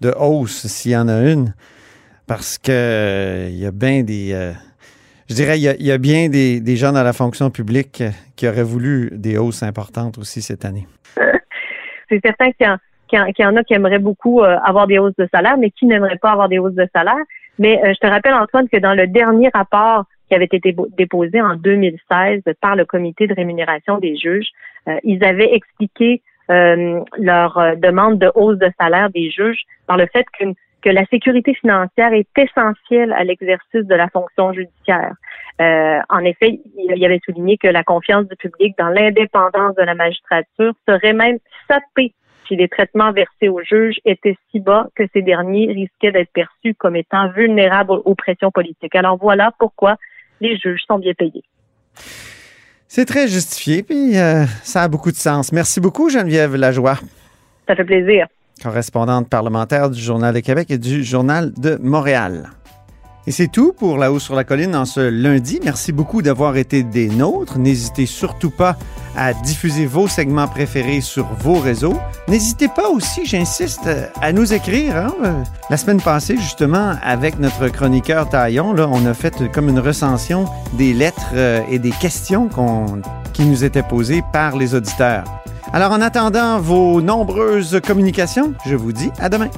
de 0.00 0.12
hausse 0.18 0.66
s'il 0.66 0.92
y 0.92 0.96
en 0.96 1.08
a 1.08 1.22
une, 1.22 1.54
parce 2.26 2.58
que 2.58 3.46
il 3.48 3.58
y 3.58 3.66
a 3.66 3.70
bien 3.70 4.02
des 4.02 4.54
je 5.28 5.34
dirais, 5.34 5.58
il 5.58 5.86
y 5.86 5.90
a, 5.90 5.98
bien 5.98 6.28
des, 6.28 6.76
gens 6.76 6.92
dans 6.92 7.02
la 7.02 7.12
fonction 7.12 7.50
publique 7.50 8.02
qui 8.36 8.48
auraient 8.48 8.62
voulu 8.62 9.10
des 9.12 9.38
hausses 9.38 9.62
importantes 9.64 10.18
aussi 10.18 10.40
cette 10.40 10.64
année. 10.64 10.86
C'est 12.08 12.20
certain 12.24 12.52
qu'il 12.52 12.66
y, 13.12 13.44
en 13.44 13.56
a 13.56 13.64
qui 13.64 13.74
aimeraient 13.74 13.98
beaucoup 13.98 14.42
euh, 14.42 14.56
avoir 14.64 14.86
des 14.86 14.98
hausses 14.98 15.16
de 15.18 15.28
salaire, 15.34 15.56
mais 15.58 15.70
qui 15.70 15.86
n'aimeraient 15.86 16.18
pas 16.18 16.30
avoir 16.30 16.48
des 16.48 16.58
hausses 16.58 16.74
de 16.74 16.88
salaire. 16.94 17.24
Mais 17.58 17.80
euh, 17.82 17.92
je 17.94 17.98
te 17.98 18.06
rappelle, 18.06 18.34
Antoine, 18.34 18.68
que 18.68 18.78
dans 18.78 18.94
le 18.94 19.06
dernier 19.06 19.50
rapport 19.52 20.04
qui 20.28 20.34
avait 20.34 20.48
été 20.50 20.74
déposé 20.96 21.40
en 21.40 21.54
2016 21.54 22.42
par 22.60 22.76
le 22.76 22.84
comité 22.84 23.26
de 23.26 23.34
rémunération 23.34 23.98
des 23.98 24.16
juges, 24.16 24.50
euh, 24.88 24.98
ils 25.04 25.24
avaient 25.24 25.54
expliqué 25.54 26.22
leur 26.48 27.60
demande 27.76 28.20
de 28.20 28.30
hausse 28.36 28.58
de 28.58 28.70
salaire 28.78 29.10
des 29.10 29.30
juges 29.30 29.64
par 29.88 29.96
le 29.96 30.06
fait 30.06 30.24
que 30.86 30.90
la 30.90 31.04
sécurité 31.06 31.54
financière 31.54 32.12
est 32.12 32.28
essentielle 32.38 33.12
à 33.12 33.24
l'exercice 33.24 33.84
de 33.84 33.94
la 33.96 34.08
fonction 34.08 34.52
judiciaire. 34.52 35.14
Euh, 35.60 35.98
en 36.10 36.20
effet, 36.20 36.60
il 36.76 37.04
avait 37.04 37.20
souligné 37.24 37.56
que 37.56 37.66
la 37.68 37.82
confiance 37.82 38.26
du 38.28 38.36
public 38.36 38.74
dans 38.78 38.88
l'indépendance 38.88 39.74
de 39.74 39.82
la 39.82 39.94
magistrature 39.94 40.74
serait 40.86 41.14
même 41.14 41.38
sapée 41.68 42.12
si 42.46 42.56
les 42.56 42.68
traitements 42.68 43.12
versés 43.12 43.48
aux 43.48 43.62
juges 43.62 43.96
étaient 44.04 44.36
si 44.50 44.60
bas 44.60 44.88
que 44.94 45.04
ces 45.12 45.22
derniers 45.22 45.72
risquaient 45.72 46.12
d'être 46.12 46.32
perçus 46.32 46.74
comme 46.74 46.96
étant 46.96 47.30
vulnérables 47.32 47.92
aux 48.04 48.14
pressions 48.14 48.50
politiques. 48.50 48.94
Alors 48.94 49.16
voilà 49.16 49.52
pourquoi 49.58 49.96
les 50.40 50.56
juges 50.56 50.82
sont 50.86 50.98
bien 50.98 51.14
payés. 51.14 51.44
C'est 52.88 53.06
très 53.06 53.28
justifié, 53.28 53.82
puis 53.82 54.16
euh, 54.16 54.44
ça 54.62 54.82
a 54.82 54.88
beaucoup 54.88 55.10
de 55.10 55.16
sens. 55.16 55.52
Merci 55.52 55.80
beaucoup, 55.80 56.08
Geneviève 56.08 56.54
Lajoie. 56.54 56.96
Ça 57.66 57.74
fait 57.74 57.84
plaisir 57.84 58.26
correspondante 58.62 59.28
parlementaire 59.28 59.90
du 59.90 60.00
Journal 60.00 60.34
de 60.34 60.40
Québec 60.40 60.70
et 60.70 60.78
du 60.78 61.04
Journal 61.04 61.52
de 61.54 61.76
Montréal. 61.80 62.50
Et 63.28 63.32
c'est 63.32 63.48
tout 63.48 63.72
pour 63.72 63.98
La 63.98 64.12
Haut 64.12 64.20
sur 64.20 64.36
la 64.36 64.44
Colline 64.44 64.76
en 64.76 64.84
ce 64.84 65.00
lundi. 65.00 65.58
Merci 65.64 65.90
beaucoup 65.90 66.22
d'avoir 66.22 66.56
été 66.56 66.84
des 66.84 67.08
nôtres. 67.08 67.58
N'hésitez 67.58 68.06
surtout 68.06 68.50
pas 68.50 68.76
à 69.16 69.34
diffuser 69.34 69.84
vos 69.84 70.06
segments 70.06 70.46
préférés 70.46 71.00
sur 71.00 71.26
vos 71.40 71.58
réseaux. 71.58 71.98
N'hésitez 72.28 72.68
pas 72.68 72.88
aussi, 72.88 73.26
j'insiste, 73.26 73.88
à 74.20 74.32
nous 74.32 74.52
écrire. 74.52 74.96
Hein. 74.96 75.42
La 75.70 75.76
semaine 75.76 76.00
passée, 76.00 76.36
justement, 76.36 76.94
avec 77.02 77.40
notre 77.40 77.66
chroniqueur 77.68 78.28
Taillon, 78.28 78.72
là, 78.72 78.88
on 78.88 79.04
a 79.06 79.14
fait 79.14 79.50
comme 79.52 79.70
une 79.70 79.80
recension 79.80 80.44
des 80.74 80.92
lettres 80.92 81.32
euh, 81.34 81.62
et 81.68 81.80
des 81.80 81.90
questions 81.90 82.48
qui 83.32 83.44
nous 83.44 83.64
étaient 83.64 83.82
posées 83.82 84.22
par 84.32 84.56
les 84.56 84.74
auditeurs. 84.74 85.24
Alors 85.72 85.90
en 85.90 86.00
attendant 86.00 86.60
vos 86.60 87.02
nombreuses 87.02 87.80
communications, 87.84 88.54
je 88.66 88.76
vous 88.76 88.92
dis 88.92 89.10
à 89.18 89.28
demain. 89.28 89.50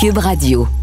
Cube 0.00 0.16
Radio. 0.16 0.79